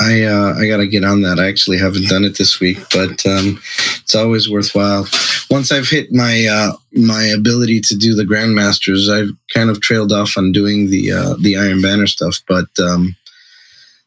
[0.00, 1.38] I uh, I gotta get on that.
[1.38, 3.60] I actually haven't done it this week, but um,
[4.02, 5.06] it's always worthwhile.
[5.50, 10.12] Once I've hit my uh, my ability to do the grandmasters, I've kind of trailed
[10.12, 12.38] off on doing the uh, the Iron Banner stuff.
[12.48, 13.14] But um,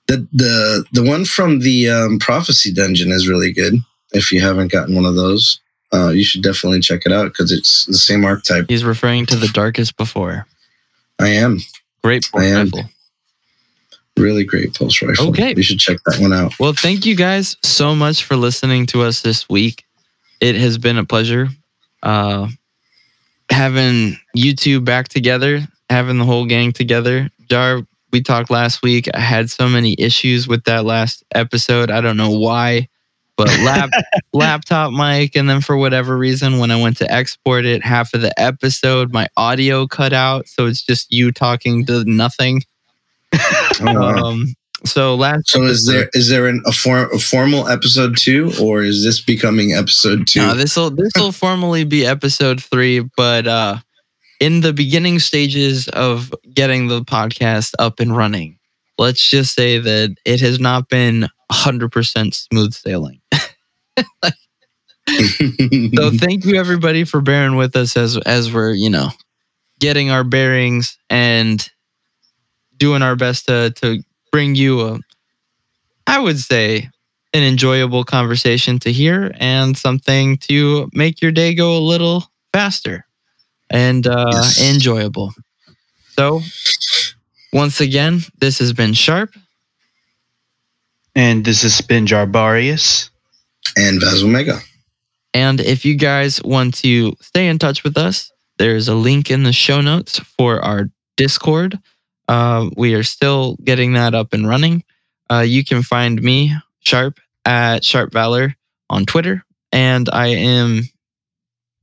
[0.08, 3.76] the the the one from the um, Prophecy Dungeon is really good.
[4.12, 5.62] If you haven't gotten one of those,
[5.94, 8.66] uh, you should definitely check it out because it's the same archetype.
[8.68, 10.46] He's referring to the Darkest Before.
[11.20, 11.60] I am.
[12.04, 12.66] Great I am.
[12.66, 12.90] rifle.
[14.18, 15.30] Really great pulse rifle.
[15.30, 15.54] Okay.
[15.56, 16.54] You should check that one out.
[16.60, 19.86] Well, thank you guys so much for listening to us this week.
[20.42, 21.50] It has been a pleasure
[22.04, 22.48] uh,
[23.50, 27.30] having you two back together, having the whole gang together.
[27.50, 27.82] Jar,
[28.12, 29.08] we talked last week.
[29.14, 31.92] I had so many issues with that last episode.
[31.92, 32.88] I don't know why,
[33.36, 33.90] but lap,
[34.34, 35.36] laptop mic.
[35.36, 39.14] And then for whatever reason, when I went to export it, half of the episode,
[39.14, 40.48] my audio cut out.
[40.48, 42.64] So it's just you talking to nothing.
[43.82, 44.46] Um,
[44.86, 45.50] so last.
[45.50, 49.22] So is there is there an, a, for, a formal episode two, or is this
[49.22, 50.40] becoming episode two?
[50.40, 53.78] No, this will this will formally be episode three, but uh,
[54.40, 58.60] in the beginning stages of getting the podcast up and running,
[58.98, 63.22] let's just say that it has not been hundred percent smooth sailing.
[65.96, 69.10] so thank you everybody for bearing with us as as we're you know
[69.80, 71.70] getting our bearings and
[72.78, 74.02] doing our best to to
[74.32, 75.00] bring you a,
[76.06, 76.90] I would say,
[77.34, 82.24] an enjoyable conversation to hear and something to make your day go a little
[82.54, 83.06] faster
[83.70, 84.74] and uh, yes.
[84.74, 85.34] enjoyable.
[86.12, 86.42] So,
[87.54, 89.36] once again, this has been Sharp.
[91.16, 93.10] And this has been Jarbarius.
[93.76, 94.60] And Vaz Omega.
[95.34, 99.44] And if you guys want to stay in touch with us, there's a link in
[99.44, 101.80] the show notes for our Discord
[102.28, 104.84] uh, we are still getting that up and running.
[105.30, 108.56] Uh, you can find me, Sharp, at Sharp Valor
[108.90, 109.44] on Twitter.
[109.72, 110.84] And I am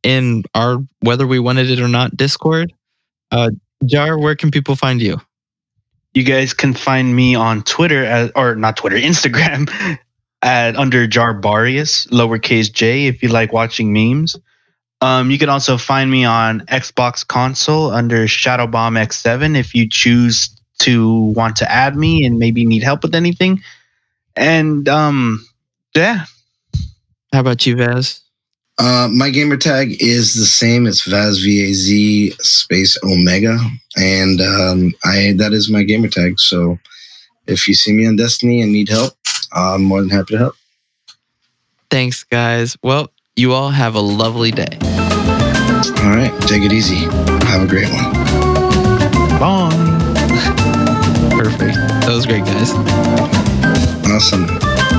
[0.02, 2.72] in our Whether We Wanted It or Not Discord.
[3.30, 3.50] Uh,
[3.84, 5.20] Jar, where can people find you?
[6.14, 9.68] You guys can find me on Twitter, as, or not Twitter, Instagram,
[10.42, 14.36] at under Jarbarius, lowercase j, if you like watching memes.
[15.05, 20.48] Um, you can also find me on Xbox console under Shadowbomb X7 if you choose
[20.78, 23.62] to want to add me and maybe need help with anything.
[24.35, 25.47] And um,
[25.94, 26.24] yeah.
[27.35, 28.22] How about you, Vaz?
[28.78, 30.86] Uh, my gamer tag is the same.
[30.86, 33.59] It's Vaz V A Z space Omega,
[33.98, 36.40] and um, I that is my gamer tag.
[36.40, 36.78] So
[37.47, 39.12] if you see me on Destiny and need help,
[39.52, 40.55] I'm more than happy to help.
[41.90, 42.76] Thanks, guys.
[42.82, 44.78] Well, you all have a lovely day.
[45.90, 46.32] All right.
[46.43, 47.06] Take it easy.
[47.47, 48.12] Have a great one.
[49.39, 49.70] Bye.
[51.36, 51.74] Perfect.
[51.74, 52.73] That was great, guys.
[54.11, 54.93] Awesome.